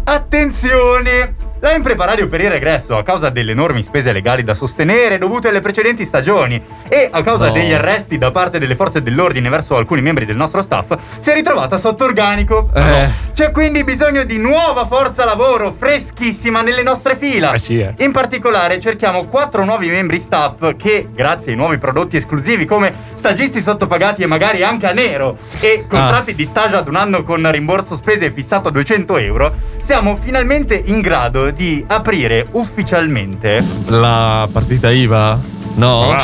Attenzione! 0.03 1.47
La 1.61 1.73
Impreparadio 1.73 2.29
per 2.29 2.39
il 2.39 2.49
regresso, 2.49 2.95
a 2.95 3.03
causa 3.03 3.29
delle 3.29 3.51
enormi 3.51 3.83
spese 3.83 4.13
legali 4.13 4.43
da 4.43 4.53
sostenere 4.53 5.17
dovute 5.17 5.49
alle 5.49 5.59
precedenti 5.59 6.05
stagioni 6.05 6.55
e 6.87 7.09
a 7.11 7.21
causa 7.21 7.47
No. 7.47 7.51
degli 7.51 7.73
arresti 7.73 8.17
da 8.17 8.31
parte 8.31 8.59
delle 8.59 8.75
forze 8.75 9.01
dell'ordine 9.01 9.49
verso 9.49 9.75
alcuni 9.75 10.01
membri 10.01 10.23
del 10.23 10.37
nostro 10.37 10.61
staff, 10.61 10.95
si 11.17 11.31
è 11.31 11.33
ritrovata 11.33 11.75
sotto 11.75 12.05
organico. 12.05 12.69
Eh. 12.73 13.27
C'è 13.33 13.51
quindi 13.51 13.83
bisogno 13.83 14.23
di 14.23 14.37
nuova 14.37 14.85
forza 14.85 15.25
lavoro 15.25 15.73
freschissima 15.77 16.61
nelle 16.61 16.81
nostre 16.81 17.17
fila. 17.17 17.51
Eh 17.51 17.57
sì, 17.59 17.79
eh. 17.79 17.93
In 17.97 18.13
particolare 18.13 18.79
cerchiamo 18.79 19.25
quattro 19.25 19.65
nuovi 19.65 19.89
membri 19.89 20.17
staff 20.17 20.75
che, 20.77 21.09
grazie 21.13 21.51
ai 21.51 21.57
nuovi 21.57 21.77
prodotti 21.77 22.15
esclusivi 22.15 22.63
come 22.63 22.93
stagisti 23.13 23.59
sottopagati 23.59 24.23
e 24.23 24.27
magari 24.27 24.63
anche 24.63 24.87
a 24.87 24.93
nero 24.93 25.37
e 25.59 25.85
contratti 25.89 26.33
di 26.35 26.45
stage 26.45 26.77
ad 26.77 26.87
un 26.87 26.95
anno 26.95 27.21
con 27.21 27.49
rimborso 27.51 27.95
spese 27.95 28.31
fissato 28.31 28.69
a 28.69 28.71
200 28.71 29.17
euro, 29.17 29.53
siamo 29.81 30.15
finalmente 30.15 30.81
in 30.85 31.01
grado 31.01 31.47
di 31.51 31.83
aprire 31.87 32.47
ufficialmente 32.51 33.63
La 33.87 34.47
partita 34.51 34.89
IVA? 34.89 35.39
No? 35.75 36.15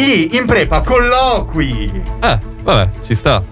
gli 0.00 0.30
Imprepa 0.32 0.80
colloqui. 0.80 1.92
Eh, 2.20 2.38
vabbè, 2.62 2.90
ci 3.04 3.14
sta. 3.14 3.42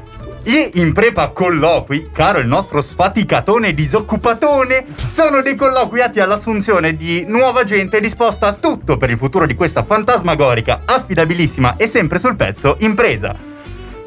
Gli 0.43 0.71
Imprepa 0.81 1.29
colloqui, 1.29 2.09
caro 2.11 2.39
il 2.39 2.47
nostro 2.47 2.81
sfaticatone 2.81 3.75
disoccupatone, 3.75 4.83
sono 4.97 5.43
dei 5.43 5.55
colloqui 5.55 6.01
atti 6.01 6.21
all'assunzione 6.21 6.97
di 6.97 7.27
nuova 7.29 7.65
gente 7.65 8.01
disposta 8.01 8.47
a 8.47 8.53
tutto 8.55 8.97
per 8.97 9.11
il 9.11 9.19
futuro 9.19 9.45
di 9.45 9.55
questa 9.55 9.85
fantasmagorica, 9.85 10.83
affidabilissima 10.87 11.77
e 11.77 11.87
sempre 11.87 12.19
sul 12.19 12.35
pezzo 12.35 12.77
impresa. 12.81 13.35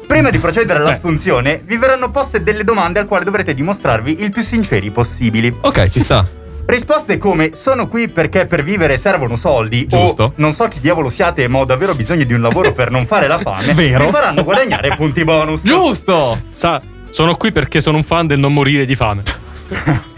Prima 0.04 0.30
di 0.30 0.40
procedere 0.40 0.80
all'assunzione, 0.80 1.62
vi 1.64 1.76
verranno 1.76 2.10
poste 2.10 2.42
delle 2.42 2.64
domande 2.64 2.98
al 2.98 3.06
quale 3.06 3.24
dovrete 3.24 3.54
dimostrarvi 3.54 4.20
il 4.20 4.32
più 4.32 4.42
sinceri 4.42 4.90
possibili. 4.90 5.56
Ok, 5.60 5.90
ci 5.90 6.00
sta. 6.00 6.41
Risposte 6.64 7.18
come 7.18 7.54
sono 7.54 7.86
qui 7.88 8.08
perché 8.08 8.46
per 8.46 8.62
vivere 8.62 8.96
servono 8.96 9.36
soldi 9.36 9.86
Giusto. 9.86 10.22
o 10.24 10.32
non 10.36 10.52
so 10.52 10.68
chi 10.68 10.80
diavolo 10.80 11.08
siate 11.10 11.46
ma 11.48 11.58
ho 11.58 11.64
davvero 11.64 11.94
bisogno 11.94 12.24
di 12.24 12.32
un 12.32 12.40
lavoro 12.40 12.72
per 12.72 12.90
non 12.90 13.04
fare 13.04 13.26
la 13.26 13.38
fame 13.38 13.74
Vero. 13.74 14.04
vi 14.04 14.10
faranno 14.10 14.42
guadagnare 14.44 14.94
punti 14.94 15.24
bonus. 15.24 15.62
Giusto! 15.64 16.40
Sa, 16.54 16.80
sono 17.10 17.34
qui 17.36 17.52
perché 17.52 17.80
sono 17.80 17.96
un 17.98 18.04
fan 18.04 18.26
del 18.26 18.38
non 18.38 18.52
morire 18.54 18.84
di 18.86 18.94
fame. 18.94 19.22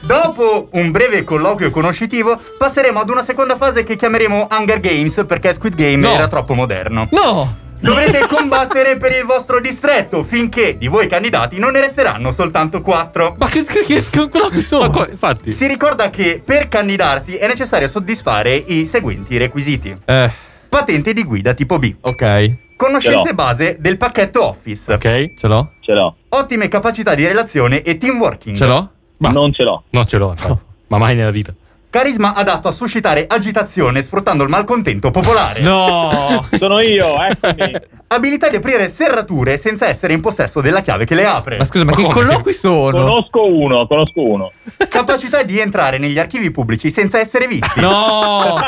Dopo 0.00 0.68
un 0.72 0.90
breve 0.90 1.24
colloquio 1.24 1.70
conoscitivo, 1.70 2.38
passeremo 2.58 3.00
ad 3.00 3.08
una 3.08 3.22
seconda 3.22 3.56
fase 3.56 3.84
che 3.84 3.96
chiameremo 3.96 4.48
Hunger 4.50 4.80
Games 4.80 5.24
perché 5.26 5.52
Squid 5.54 5.74
Game 5.74 5.96
No. 5.96 6.12
era 6.12 6.26
troppo 6.26 6.52
moderno. 6.54 7.08
No! 7.12 7.56
Dovrete 7.84 8.26
combattere 8.26 8.96
per 8.96 9.12
il 9.12 9.24
vostro 9.24 9.60
distretto 9.60 10.24
finché 10.24 10.78
di 10.78 10.88
voi 10.88 11.06
candidati 11.06 11.58
non 11.58 11.72
ne 11.72 11.80
resteranno 11.80 12.30
soltanto 12.30 12.80
quattro. 12.80 13.34
Ma 13.38 13.48
che, 13.48 13.62
che, 13.64 13.84
che, 13.84 14.04
che 14.08 14.28
colloqui 14.28 14.60
sono? 14.62 14.86
Ma 14.86 14.90
qua- 14.90 15.08
infatti. 15.10 15.50
Si 15.50 15.66
ricorda 15.66 16.08
che 16.10 16.40
per 16.44 16.68
candidarsi 16.68 17.36
è 17.36 17.46
necessario 17.46 17.86
soddisfare 17.86 18.54
i 18.54 18.86
seguenti 18.86 19.36
requisiti: 19.36 19.94
Eh, 20.04 20.30
patente 20.68 21.12
di 21.12 21.22
guida 21.24 21.52
tipo 21.52 21.78
B, 21.78 21.94
ok. 22.00 22.46
conoscenze 22.76 23.34
base 23.34 23.76
del 23.78 23.96
pacchetto 23.98 24.46
Office, 24.48 24.92
Ok? 24.92 25.38
Ce 25.38 25.46
l'ho? 25.46 25.68
Ce 25.82 25.92
l'ho. 25.92 26.16
ottime 26.30 26.68
capacità 26.68 27.14
di 27.14 27.26
relazione 27.26 27.82
e 27.82 27.98
team 27.98 28.18
working. 28.18 28.56
Ce 28.56 28.64
l'ho? 28.66 28.90
Ma- 29.18 29.30
Non 29.30 29.52
ce 29.52 29.62
l'ho. 29.62 29.82
Non 29.90 30.06
ce 30.06 30.16
l'ho, 30.16 30.30
infatti. 30.30 30.62
Ma 30.88 30.98
mai 30.98 31.14
nella 31.14 31.30
vita. 31.30 31.52
Carisma 31.94 32.34
adatto 32.34 32.66
a 32.66 32.72
suscitare 32.72 33.24
agitazione 33.28 34.02
sfruttando 34.02 34.42
il 34.42 34.48
malcontento 34.48 35.12
popolare. 35.12 35.60
No! 35.60 36.44
Sono 36.58 36.80
io, 36.80 37.22
eccomi. 37.22 37.72
Abilità 38.08 38.48
di 38.48 38.56
aprire 38.56 38.88
serrature 38.88 39.56
senza 39.58 39.86
essere 39.86 40.12
in 40.12 40.20
possesso 40.20 40.60
della 40.60 40.80
chiave 40.80 41.04
che 41.04 41.14
le 41.14 41.24
apre. 41.24 41.56
Ma 41.56 41.64
scusa, 41.64 41.84
ma 41.84 41.92
che 41.94 42.02
come? 42.02 42.14
colloqui 42.14 42.52
sono? 42.52 42.98
Conosco 42.98 43.46
uno, 43.46 43.86
conosco 43.86 44.22
uno. 44.22 44.50
Capacità 44.88 45.44
di 45.44 45.60
entrare 45.60 45.98
negli 45.98 46.18
archivi 46.18 46.50
pubblici 46.50 46.90
senza 46.90 47.20
essere 47.20 47.46
visti. 47.46 47.80
No! 47.80 48.56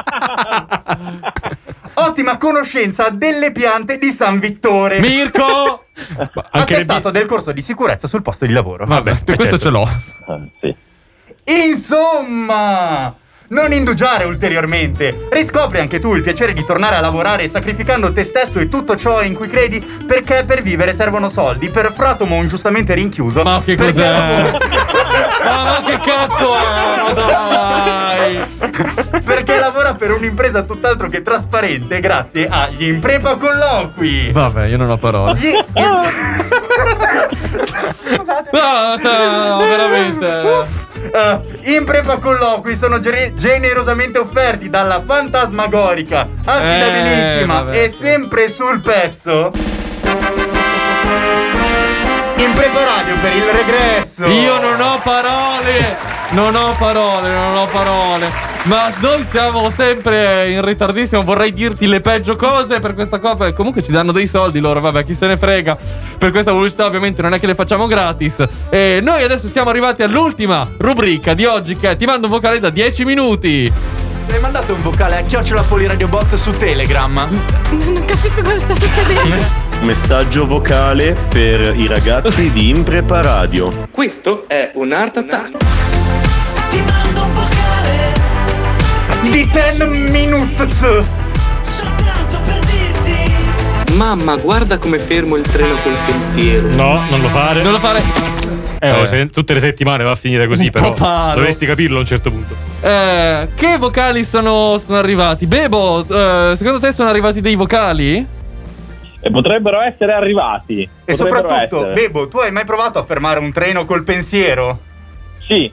Ottima 1.94 2.36
conoscenza 2.36 3.08
delle 3.08 3.50
piante 3.50 3.98
di 3.98 4.10
San 4.10 4.38
Vittore. 4.38 5.00
Mirko! 5.00 5.84
Ma 6.16 6.30
anche 6.50 6.74
Attestato 6.74 7.10
del 7.10 7.26
corso 7.26 7.50
di 7.50 7.60
sicurezza 7.60 8.06
sul 8.06 8.22
posto 8.22 8.46
di 8.46 8.52
lavoro. 8.52 8.86
Vabbè, 8.86 9.10
questo 9.24 9.34
certo. 9.34 9.58
ce 9.58 9.68
l'ho. 9.70 9.82
Ah, 9.82 10.46
sì. 10.60 10.84
Insomma, 11.48 13.14
non 13.48 13.72
indugiare 13.72 14.24
ulteriormente. 14.24 15.28
Riscopri 15.30 15.78
anche 15.78 16.00
tu 16.00 16.14
il 16.14 16.22
piacere 16.22 16.52
di 16.52 16.64
tornare 16.64 16.96
a 16.96 17.00
lavorare 17.00 17.46
sacrificando 17.48 18.12
te 18.12 18.24
stesso 18.24 18.58
e 18.58 18.68
tutto 18.68 18.96
ciò 18.96 19.22
in 19.22 19.34
cui 19.34 19.46
credi 19.48 19.80
perché 19.80 20.44
per 20.44 20.62
vivere 20.62 20.92
servono 20.92 21.28
soldi. 21.28 21.70
Per 21.70 21.92
Fratomo 21.92 22.42
ingiustamente 22.42 22.94
rinchiuso. 22.94 23.42
Ma 23.42 23.62
che 23.64 23.76
perché 23.76 23.92
cos'è? 23.92 24.12
lavora- 24.12 24.58
Ma, 25.46 25.62
ma 25.62 25.80
che 25.84 26.00
cazzo 26.04 26.56
è? 26.56 26.58
Ma 26.58 27.12
dai! 27.12 28.40
perché 29.22 29.56
lavora 29.58 29.94
per 29.94 30.10
un'impresa 30.10 30.62
tutt'altro 30.62 31.08
che 31.08 31.22
trasparente 31.22 32.00
grazie 32.00 32.48
agli 32.50 32.88
Imprepa 32.88 33.36
Colloqui. 33.36 34.32
Vabbè, 34.32 34.64
io 34.66 34.76
non 34.76 34.90
ho 34.90 34.96
parole. 34.96 35.38
Gli... 35.38 35.52
No, 38.52 38.96
no, 38.96 39.58
veramente. 39.58 40.42
Eh, 41.12 41.74
in 41.76 41.84
prepa 41.84 42.18
colloqui 42.18 42.74
sono 42.74 42.98
gere- 42.98 43.32
generosamente 43.34 44.18
offerti 44.18 44.68
dalla 44.70 45.02
fantasmagorica, 45.04 46.28
affidabilissima. 46.44 47.70
Eh, 47.70 47.84
e 47.84 47.88
sempre 47.90 48.48
sul 48.48 48.80
pezzo. 48.80 49.52
In 52.46 52.52
prepa 52.52 52.84
radio 52.84 53.14
per 53.20 53.34
il 53.34 53.42
regresso. 53.42 54.24
Io 54.26 54.60
non 54.60 54.80
ho 54.80 55.00
parole! 55.02 55.96
Non 56.30 56.54
ho 56.54 56.74
parole, 56.78 57.28
non 57.32 57.56
ho 57.56 57.66
parole. 57.66 58.30
Ma 58.64 58.92
noi 59.00 59.24
siamo 59.24 59.68
sempre 59.70 60.52
in 60.52 60.64
ritardissimo. 60.64 61.24
Vorrei 61.24 61.52
dirti 61.52 61.88
le 61.88 62.00
peggio 62.00 62.36
cose 62.36 62.78
per 62.78 62.94
questa 62.94 63.18
cosa. 63.18 63.52
Comunque 63.52 63.82
ci 63.82 63.90
danno 63.90 64.12
dei 64.12 64.28
soldi 64.28 64.60
loro, 64.60 64.80
vabbè, 64.80 65.04
chi 65.04 65.12
se 65.12 65.26
ne 65.26 65.36
frega. 65.36 65.76
Per 66.18 66.30
questa 66.30 66.52
pubblicità, 66.52 66.86
ovviamente, 66.86 67.20
non 67.20 67.34
è 67.34 67.40
che 67.40 67.46
le 67.46 67.56
facciamo 67.56 67.88
gratis. 67.88 68.44
E 68.70 69.00
noi 69.02 69.24
adesso 69.24 69.48
siamo 69.48 69.70
arrivati 69.70 70.04
all'ultima 70.04 70.68
rubrica 70.78 71.34
di 71.34 71.44
oggi, 71.44 71.76
che 71.76 71.90
è 71.90 71.96
Ti 71.96 72.06
mando 72.06 72.26
un 72.26 72.32
vocale 72.32 72.60
da 72.60 72.70
10 72.70 73.04
minuti. 73.04 73.72
Mi 74.28 74.34
hai 74.34 74.40
mandato 74.40 74.72
un 74.72 74.82
vocale 74.82 75.18
a 75.18 75.22
chiocciola 75.22 75.62
Poliradiobot 75.62 76.34
su 76.34 76.52
Telegram. 76.52 77.28
Non 77.70 78.04
capisco 78.04 78.40
cosa 78.40 78.58
sta 78.58 78.74
succedendo. 78.74 79.64
Messaggio 79.82 80.46
vocale 80.46 81.16
per 81.28 81.74
i 81.76 81.86
ragazzi 81.86 82.50
di 82.50 82.68
Imprepa 82.70 83.20
Radio. 83.20 83.86
Questo 83.90 84.44
è 84.48 84.72
un 84.74 84.92
art 84.92 85.16
attack. 85.18 85.56
Ti 86.70 86.82
mando 86.86 87.22
un 87.22 87.32
vocale 87.32 88.12
Di 89.22 89.48
10 89.48 90.10
minutes. 90.10 90.78
soltanto 90.78 92.38
per 92.44 92.58
dirti 92.60 93.94
Mamma, 93.96 94.36
guarda 94.36 94.78
come 94.78 94.98
fermo 94.98 95.36
il 95.36 95.46
treno 95.46 95.74
col 95.82 95.94
pensiero. 96.06 96.68
No, 96.74 97.00
non 97.10 97.20
lo 97.20 97.28
fare. 97.28 97.62
Non 97.62 97.72
lo 97.72 97.78
fare. 97.78 98.02
Eh, 98.78 98.90
oh, 98.90 99.06
se 99.06 99.30
tutte 99.30 99.54
le 99.54 99.60
settimane 99.60 100.04
va 100.04 100.10
a 100.10 100.16
finire 100.16 100.46
così, 100.46 100.64
Un 100.64 100.70
però. 100.70 100.92
po' 100.92 100.94
palo. 101.04 101.36
Dovresti 101.36 101.64
capirlo 101.64 101.96
a 101.98 102.00
un 102.00 102.06
certo 102.06 102.30
punto. 102.30 102.54
Eh, 102.80 103.48
che 103.54 103.76
vocali 103.78 104.24
sono, 104.24 104.78
sono 104.84 104.98
arrivati? 104.98 105.46
Bebo, 105.46 106.00
eh, 106.06 106.54
secondo 106.56 106.80
te 106.80 106.92
sono 106.92 107.08
arrivati 107.08 107.40
dei 107.40 107.54
vocali? 107.54 108.34
E 109.20 109.30
potrebbero 109.30 109.80
essere 109.80 110.12
arrivati. 110.12 110.82
E 110.82 110.88
Potrebbero 111.16 111.36
soprattutto, 111.48 111.76
essere. 111.78 111.92
Bebo, 111.94 112.28
tu 112.28 112.38
hai 112.38 112.52
mai 112.52 112.64
provato 112.64 112.98
a 112.98 113.04
fermare 113.04 113.40
un 113.40 113.50
treno 113.52 113.84
col 113.84 114.04
pensiero? 114.04 114.78
Sì, 115.46 115.70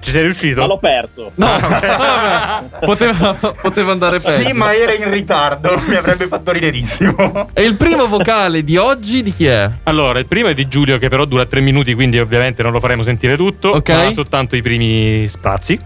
Ci 0.00 0.10
sei 0.10 0.22
riuscito? 0.22 0.60
ma 0.60 0.66
l'ho 0.66 0.78
perso. 0.78 1.30
No, 1.36 1.46
vabbè, 1.58 2.78
poteva, 2.84 3.34
poteva 3.60 3.92
andare 3.92 4.18
peggio. 4.18 4.30
Sì, 4.46 4.52
ma 4.52 4.74
era 4.74 4.92
in 4.94 5.10
ritardo. 5.10 5.80
Mi 5.86 5.94
avrebbe 5.94 6.26
fatto 6.26 6.50
riderissimo. 6.50 7.50
E 7.52 7.62
il 7.62 7.76
primo 7.76 8.06
vocale 8.06 8.64
di 8.64 8.76
oggi 8.76 9.22
di 9.22 9.32
chi 9.32 9.46
è? 9.46 9.70
Allora, 9.84 10.18
il 10.18 10.26
primo 10.26 10.48
è 10.48 10.54
di 10.54 10.66
Giulio, 10.66 10.98
che 10.98 11.08
però 11.08 11.24
dura 11.24 11.46
tre 11.46 11.60
minuti, 11.60 11.94
quindi 11.94 12.18
ovviamente 12.18 12.62
non 12.62 12.72
lo 12.72 12.80
faremo 12.80 13.02
sentire 13.02 13.36
tutto. 13.36 13.68
Ok. 13.70 13.88
Ma 13.90 14.10
soltanto 14.10 14.56
i 14.56 14.60
primi 14.62 15.26
sprazzi. 15.28 15.78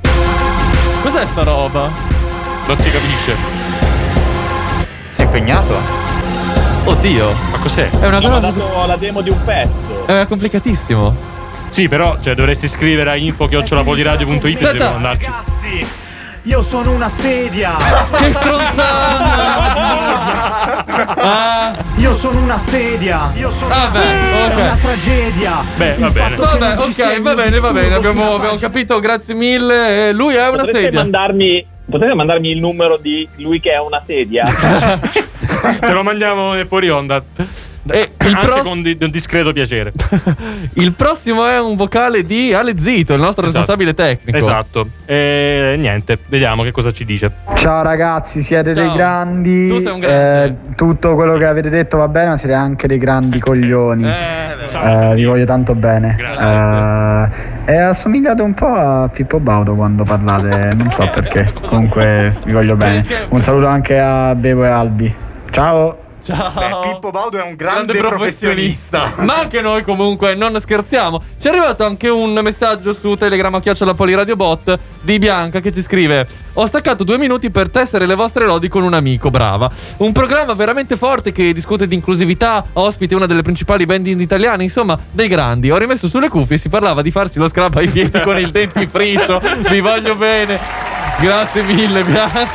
Cos'è 1.02 1.26
sta 1.26 1.42
roba? 1.42 1.90
Non 2.66 2.76
si 2.76 2.90
capisce. 2.90 3.34
Sei 5.10 5.24
impegnato? 5.26 6.05
Oddio. 6.86 7.32
Ma 7.50 7.58
cos'è? 7.58 7.90
È 7.90 8.06
una 8.06 8.20
domanda. 8.20 8.48
Ho 8.48 8.52
dato 8.52 8.86
la 8.86 8.96
demo 8.96 9.20
di 9.20 9.30
un 9.30 9.44
pezzo. 9.44 10.06
È 10.06 10.24
complicatissimo. 10.26 11.34
Sì, 11.68 11.88
però 11.88 12.16
cioè, 12.20 12.34
dovresti 12.34 12.68
scrivere 12.68 13.10
a 13.10 13.16
info-poliradio.it 13.16 14.58
se 14.58 14.72
devo 14.72 14.94
andarci. 14.94 15.28
Ragazzi, 15.28 15.86
io 16.42 16.62
sono 16.62 16.92
una 16.92 17.08
sedia. 17.08 17.76
che 18.16 18.32
stronzata! 18.32 18.84
Ah. 21.18 21.76
Io 21.96 22.14
sono 22.14 22.40
una 22.40 22.58
sedia. 22.58 23.32
Io 23.34 23.50
sono 23.50 23.74
ah, 23.74 23.88
vabbè, 23.88 23.98
una, 23.98 24.46
okay. 24.46 24.62
una 24.62 24.78
tragedia. 24.80 25.64
Beh, 25.76 25.94
va 25.98 26.10
bene. 26.10 26.36
Vabbè, 26.36 26.76
ok, 26.78 27.20
va 27.20 27.34
bene, 27.34 27.58
va 27.58 27.72
bene. 27.72 27.94
Abbiamo, 27.96 28.34
abbiamo 28.36 28.56
capito, 28.58 29.00
grazie 29.00 29.34
mille. 29.34 30.08
Eh, 30.08 30.12
lui 30.12 30.34
è 30.34 30.48
una 30.48 30.62
Potreste 30.62 30.82
sedia. 30.84 31.04
Potete 31.88 32.14
mandarmi 32.14 32.50
il 32.50 32.58
numero 32.58 32.96
di 32.96 33.28
lui 33.36 33.60
che 33.60 33.72
è 33.72 33.78
una 33.78 34.02
sedia? 34.04 34.44
Te 35.80 35.92
lo 35.92 36.02
mandiamo 36.02 36.52
fuori 36.66 36.88
onda. 36.90 37.22
E 37.88 38.10
il, 38.24 38.34
Anche 38.34 38.46
pro- 38.48 38.62
con 38.62 38.82
di- 38.82 38.98
un 39.00 39.10
discreto 39.10 39.52
piacere. 39.52 39.92
il 40.74 40.92
prossimo 40.94 41.46
è 41.46 41.60
un 41.60 41.76
vocale 41.76 42.24
di 42.24 42.52
Ale 42.52 42.74
Zito, 42.76 43.14
il 43.14 43.20
nostro 43.20 43.44
responsabile 43.44 43.94
tecnico. 43.94 44.36
Esatto. 44.36 44.88
E 45.04 45.76
niente, 45.78 46.18
vediamo 46.26 46.64
che 46.64 46.72
cosa 46.72 46.90
ci 46.90 47.04
dice. 47.04 47.30
Ciao 47.54 47.82
ragazzi, 47.84 48.42
siete 48.42 48.74
Ciao. 48.74 48.82
dei 48.88 48.92
grandi. 48.96 49.68
Tu 49.68 49.78
sei 49.78 49.92
un 49.92 49.98
grande. 50.00 50.44
Eh, 50.70 50.74
tutto 50.74 51.14
quello 51.14 51.36
che 51.36 51.46
avete 51.46 51.68
detto 51.70 51.98
va 51.98 52.08
bene, 52.08 52.30
ma 52.30 52.36
siete 52.36 52.54
anche 52.54 52.88
dei 52.88 52.98
grandi 52.98 53.38
coglioni. 53.38 54.04
Eh, 54.04 54.44
Eh, 54.66 55.14
vi 55.14 55.22
voglio 55.24 55.44
tanto 55.44 55.76
bene. 55.76 56.16
Eh, 56.18 57.72
e 57.72 57.76
assomigliate 57.76 58.42
un 58.42 58.52
po' 58.54 58.66
a 58.74 59.08
Pippo 59.08 59.38
Baudo 59.38 59.76
quando 59.76 60.02
parlate, 60.02 60.74
non 60.74 60.90
so 60.90 61.08
perché. 61.14 61.52
Comunque 61.64 62.34
vi 62.46 62.50
voglio 62.50 62.74
bene. 62.74 63.06
Un 63.28 63.40
saluto 63.40 63.68
anche 63.68 63.96
a 64.00 64.34
Bebo 64.34 64.64
e 64.64 64.68
Albi. 64.68 65.14
Ciao! 65.56 65.96
Ciao. 66.22 66.52
Beh, 66.52 66.88
Pippo 66.90 67.10
Baudo 67.10 67.38
è 67.38 67.42
un 67.42 67.54
grande, 67.54 67.94
professionista. 67.94 69.10
Ma 69.20 69.38
anche 69.38 69.62
noi 69.62 69.84
comunque 69.84 70.34
non 70.34 70.60
scherziamo. 70.60 71.22
Ci 71.40 71.46
è 71.46 71.50
arrivato 71.50 71.82
anche 71.82 72.10
un 72.10 72.34
messaggio 72.42 72.92
su 72.92 73.14
Telegram 73.14 73.58
chiocciola 73.58 73.94
Poliradio 73.94 74.36
Bot 74.36 74.78
di 75.00 75.18
Bianca 75.18 75.60
che 75.60 75.72
ci 75.72 75.80
scrive 75.80 76.28
Ho 76.54 76.66
staccato 76.66 77.04
due 77.04 77.16
minuti 77.16 77.48
per 77.50 77.70
tessere 77.70 78.04
le 78.04 78.14
vostre 78.14 78.44
lodi 78.44 78.68
con 78.68 78.82
un 78.82 78.92
amico, 78.92 79.30
brava. 79.30 79.70
Un 79.98 80.12
programma 80.12 80.52
veramente 80.52 80.94
forte 80.94 81.32
che 81.32 81.54
discute 81.54 81.88
di 81.88 81.94
inclusività, 81.94 82.62
ospite 82.74 83.14
una 83.14 83.24
delle 83.24 83.40
principali 83.40 83.86
band 83.86 84.08
indie 84.08 84.24
italiane, 84.24 84.62
insomma, 84.62 84.98
dei 85.10 85.28
grandi. 85.28 85.70
Ho 85.70 85.78
rimesso 85.78 86.06
sulle 86.06 86.28
cuffie 86.28 86.56
e 86.56 86.58
si 86.58 86.68
parlava 86.68 87.00
di 87.00 87.10
farsi 87.10 87.38
lo 87.38 87.48
scrub 87.48 87.74
ai 87.78 87.88
piedi 87.88 88.20
con 88.20 88.36
il 88.36 88.50
dentifricio. 88.50 89.40
Vi 89.70 89.80
voglio 89.80 90.16
bene. 90.16 90.58
Grazie 91.18 91.62
mille, 91.62 92.02
Bianca. 92.02 92.46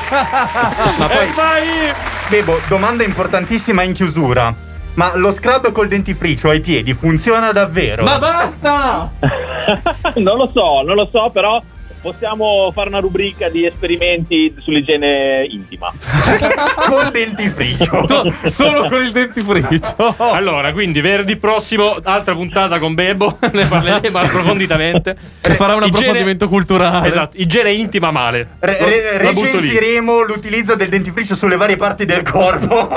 Ma 0.99 1.07
poi, 1.07 2.10
Bebo, 2.31 2.61
domanda 2.69 3.03
importantissima 3.03 3.83
in 3.83 3.91
chiusura. 3.91 4.55
Ma 4.93 5.11
lo 5.15 5.31
scrub 5.31 5.73
col 5.73 5.89
dentifricio 5.89 6.47
ai 6.47 6.61
piedi 6.61 6.93
funziona 6.93 7.51
davvero? 7.51 8.05
Ma 8.05 8.17
basta! 8.19 9.11
non 10.15 10.37
lo 10.37 10.49
so, 10.53 10.81
non 10.81 10.95
lo 10.95 11.09
so, 11.11 11.29
però 11.29 11.61
possiamo 12.01 12.71
fare 12.73 12.89
una 12.89 12.99
rubrica 12.99 13.47
di 13.49 13.65
esperimenti 13.65 14.53
sull'igiene 14.59 15.45
intima. 15.49 15.91
col 16.87 17.11
dentifricio. 17.11 18.05
Solo 18.49 18.89
con 18.89 19.01
il 19.01 19.11
dentifricio. 19.11 20.15
Allora, 20.17 20.71
quindi 20.73 20.99
venerdì 20.99 21.37
prossimo, 21.37 21.97
altra 22.03 22.33
puntata 22.33 22.79
con 22.79 22.93
Bebo. 22.95 23.37
ne 23.53 23.65
parleremo 23.65 24.17
approfonditamente. 24.17 25.15
Che 25.39 25.51
farà 25.51 25.75
un 25.75 25.83
Igiene- 25.83 25.97
approfondimento 25.97 26.47
culturale. 26.47 27.07
Esatto, 27.07 27.37
igiene 27.37 27.71
intima 27.71 28.11
male. 28.11 28.55
Re- 28.59 28.77
re- 28.79 29.17
recensiremo 29.17 30.23
l'utilizzo 30.23 30.75
del 30.75 30.89
dentifricio 30.89 31.35
sulle 31.35 31.55
varie 31.55 31.75
parti 31.75 32.05
del 32.05 32.23
corpo. 32.23 32.89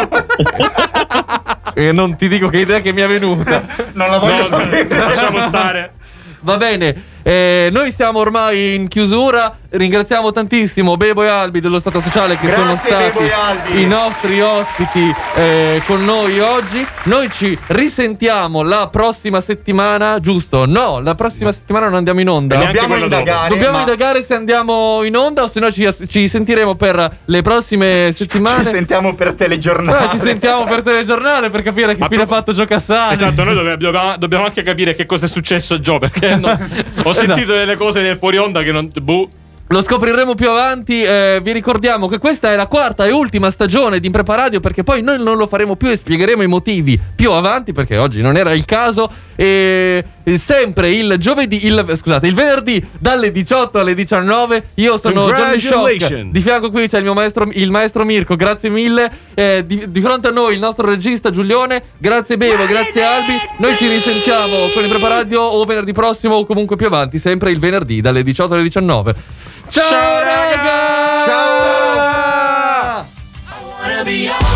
E 1.75 1.93
non 1.93 2.17
ti 2.17 2.29
dico 2.29 2.49
che 2.49 2.59
idea 2.59 2.81
che 2.81 2.93
mi 2.93 3.03
è 3.03 3.07
venuta. 3.07 3.65
non 3.93 4.09
la 4.09 4.19
voglio 4.19 4.43
sapere. 4.45 4.89
Lasciamo 4.89 5.41
stare. 5.41 5.93
Va 6.41 6.57
bene, 6.59 6.95
eh, 7.27 7.69
noi 7.73 7.91
siamo 7.93 8.19
ormai 8.19 8.75
in 8.75 8.89
chiusura. 8.89 9.57
Ringraziamo 9.75 10.31
tantissimo 10.31 10.97
Bebo 10.97 11.25
e 11.25 11.29
Albi 11.29 11.59
dello 11.59 11.81
Stato 11.81 12.01
Sociale 12.01 12.37
che 12.37 12.47
Grazie, 12.47 12.63
sono 12.63 12.77
stati 12.77 13.81
i 13.81 13.87
nostri 13.87 14.41
ospiti 14.41 15.13
eh, 15.35 15.83
con 15.87 16.05
noi 16.05 16.39
oggi. 16.39 16.87
Noi 17.05 17.29
ci 17.33 17.59
risentiamo 17.69 18.63
la 18.63 18.87
prossima 18.89 19.41
settimana, 19.41 20.21
giusto? 20.21 20.65
No, 20.65 21.01
la 21.01 21.17
prossima 21.17 21.51
settimana 21.51 21.87
non 21.87 21.97
andiamo 21.97 22.21
in 22.21 22.29
onda. 22.29 22.57
Dobbiamo 22.57 22.97
indagare, 22.97 23.49
Dobbiamo 23.49 23.73
ma- 23.79 23.81
indagare 23.81 24.23
se 24.23 24.35
andiamo 24.35 25.03
in 25.03 25.17
onda 25.17 25.43
o 25.43 25.49
se 25.49 25.59
no 25.59 25.73
ci, 25.73 25.89
ci 26.09 26.29
sentiremo 26.29 26.77
per 26.77 27.17
le 27.25 27.43
prossime 27.43 28.13
settimane. 28.15 28.63
Ci 28.63 28.71
sentiamo 28.71 29.15
per 29.15 29.33
telegiornale. 29.33 30.05
Eh, 30.05 30.09
ci 30.11 30.19
sentiamo 30.21 30.65
per 30.67 30.83
telegiornale 30.83 31.51
per 31.51 31.63
capire 31.63 31.97
che 31.97 32.07
fine 32.09 32.23
ha 32.23 32.27
fatto 32.27 32.53
Gio 32.53 32.65
Cassani. 32.65 33.15
Esatto, 33.15 33.43
noi 33.43 33.55
dobbiamo, 33.55 34.15
dobbiamo- 34.19 34.45
anche 34.45 34.63
capire 34.63 34.95
che 34.95 35.05
cosa 35.07 35.25
è 35.25 35.29
successo 35.29 35.75
a 35.75 35.79
Joe. 35.79 35.99
Perché 35.99 36.37
no- 36.37 36.57
ho. 37.03 37.13
Sentito 37.15 37.53
delle 37.53 37.77
cose 37.77 38.01
nel 38.01 38.17
fuori 38.17 38.37
onda 38.39 38.63
che 38.63 38.73
non. 38.73 38.91
Boh. 39.01 39.29
Lo 39.69 39.81
scopriremo 39.81 40.35
più 40.35 40.51
avanti. 40.51 41.03
eh, 41.03 41.41
vi 41.43 41.53
ricordiamo 41.53 42.07
che 42.07 42.19
questa 42.19 42.53
è 42.53 42.57
la 42.57 42.67
quarta 42.67 43.07
e 43.07 43.13
ultima 43.13 43.51
stagione 43.51 43.99
di 43.99 44.07
Impreparadio 44.07 44.61
perché 44.61 44.85
poi 44.85 45.03
noi 45.03 45.23
non 45.23 45.37
lo 45.37 45.47
faremo 45.47 45.75
più 45.75 45.89
e 45.89 45.97
spiegheremo 45.97 46.43
i 46.43 46.47
motivi 46.47 47.01
più 47.17 47.33
avanti 47.33 47.73
perché 47.73 47.97
oggi 47.97 48.21
non 48.21 48.37
era 48.37 48.53
il 48.53 48.67
caso. 48.67 49.11
E 49.37 50.05
sempre 50.37 50.91
il 50.91 51.17
giovedì, 51.19 51.67
il, 51.67 51.85
scusate, 51.95 52.27
il 52.27 52.35
venerdì 52.35 52.87
dalle 52.99 53.33
18 53.33 53.79
alle 53.79 53.95
19. 53.95 54.69
Io 54.75 54.99
sono 54.99 55.33
Johnny 55.33 55.59
Shock. 55.59 56.21
Di 56.31 56.41
fianco 56.41 56.71
qui 56.71 56.87
c'è 56.89 56.99
il 56.99 57.05
mio 57.05 57.15
maestro, 57.15 57.49
il 57.51 57.71
maestro 57.71 58.05
Mirko. 58.05 58.37
Grazie 58.37 58.69
mille. 58.69 59.11
Eh, 59.35 59.65
di, 59.67 59.87
di 59.89 60.01
fronte 60.01 60.29
a 60.29 60.31
noi 60.31 60.55
il 60.55 60.61
nostro 60.61 60.87
regista 60.87 61.31
Giulione. 61.31 61.83
Grazie 61.99 62.37
Bevo, 62.37 62.67
grazie 62.67 63.03
Albi. 63.03 63.35
Noi 63.59 63.75
ci 63.77 63.89
risentiamo 63.89 64.69
con 64.73 64.85
Impreparadio 64.85 65.41
o 65.41 65.65
venerdì 65.65 65.93
prossimo 65.93 66.37
o 66.37 66.45
comunque 66.47 66.77
più 66.77 66.87
avanti. 66.87 67.19
Sempre 67.19 67.51
il 67.51 67.59
venerdì 67.59 68.01
dalle 68.01 68.23
18 68.23 68.53
alle 68.53 68.63
19. 68.63 69.15
Ciao, 69.75 70.23
raga! 70.23 71.35
wanna 73.81 74.05
be 74.05 74.29
all 74.29 74.54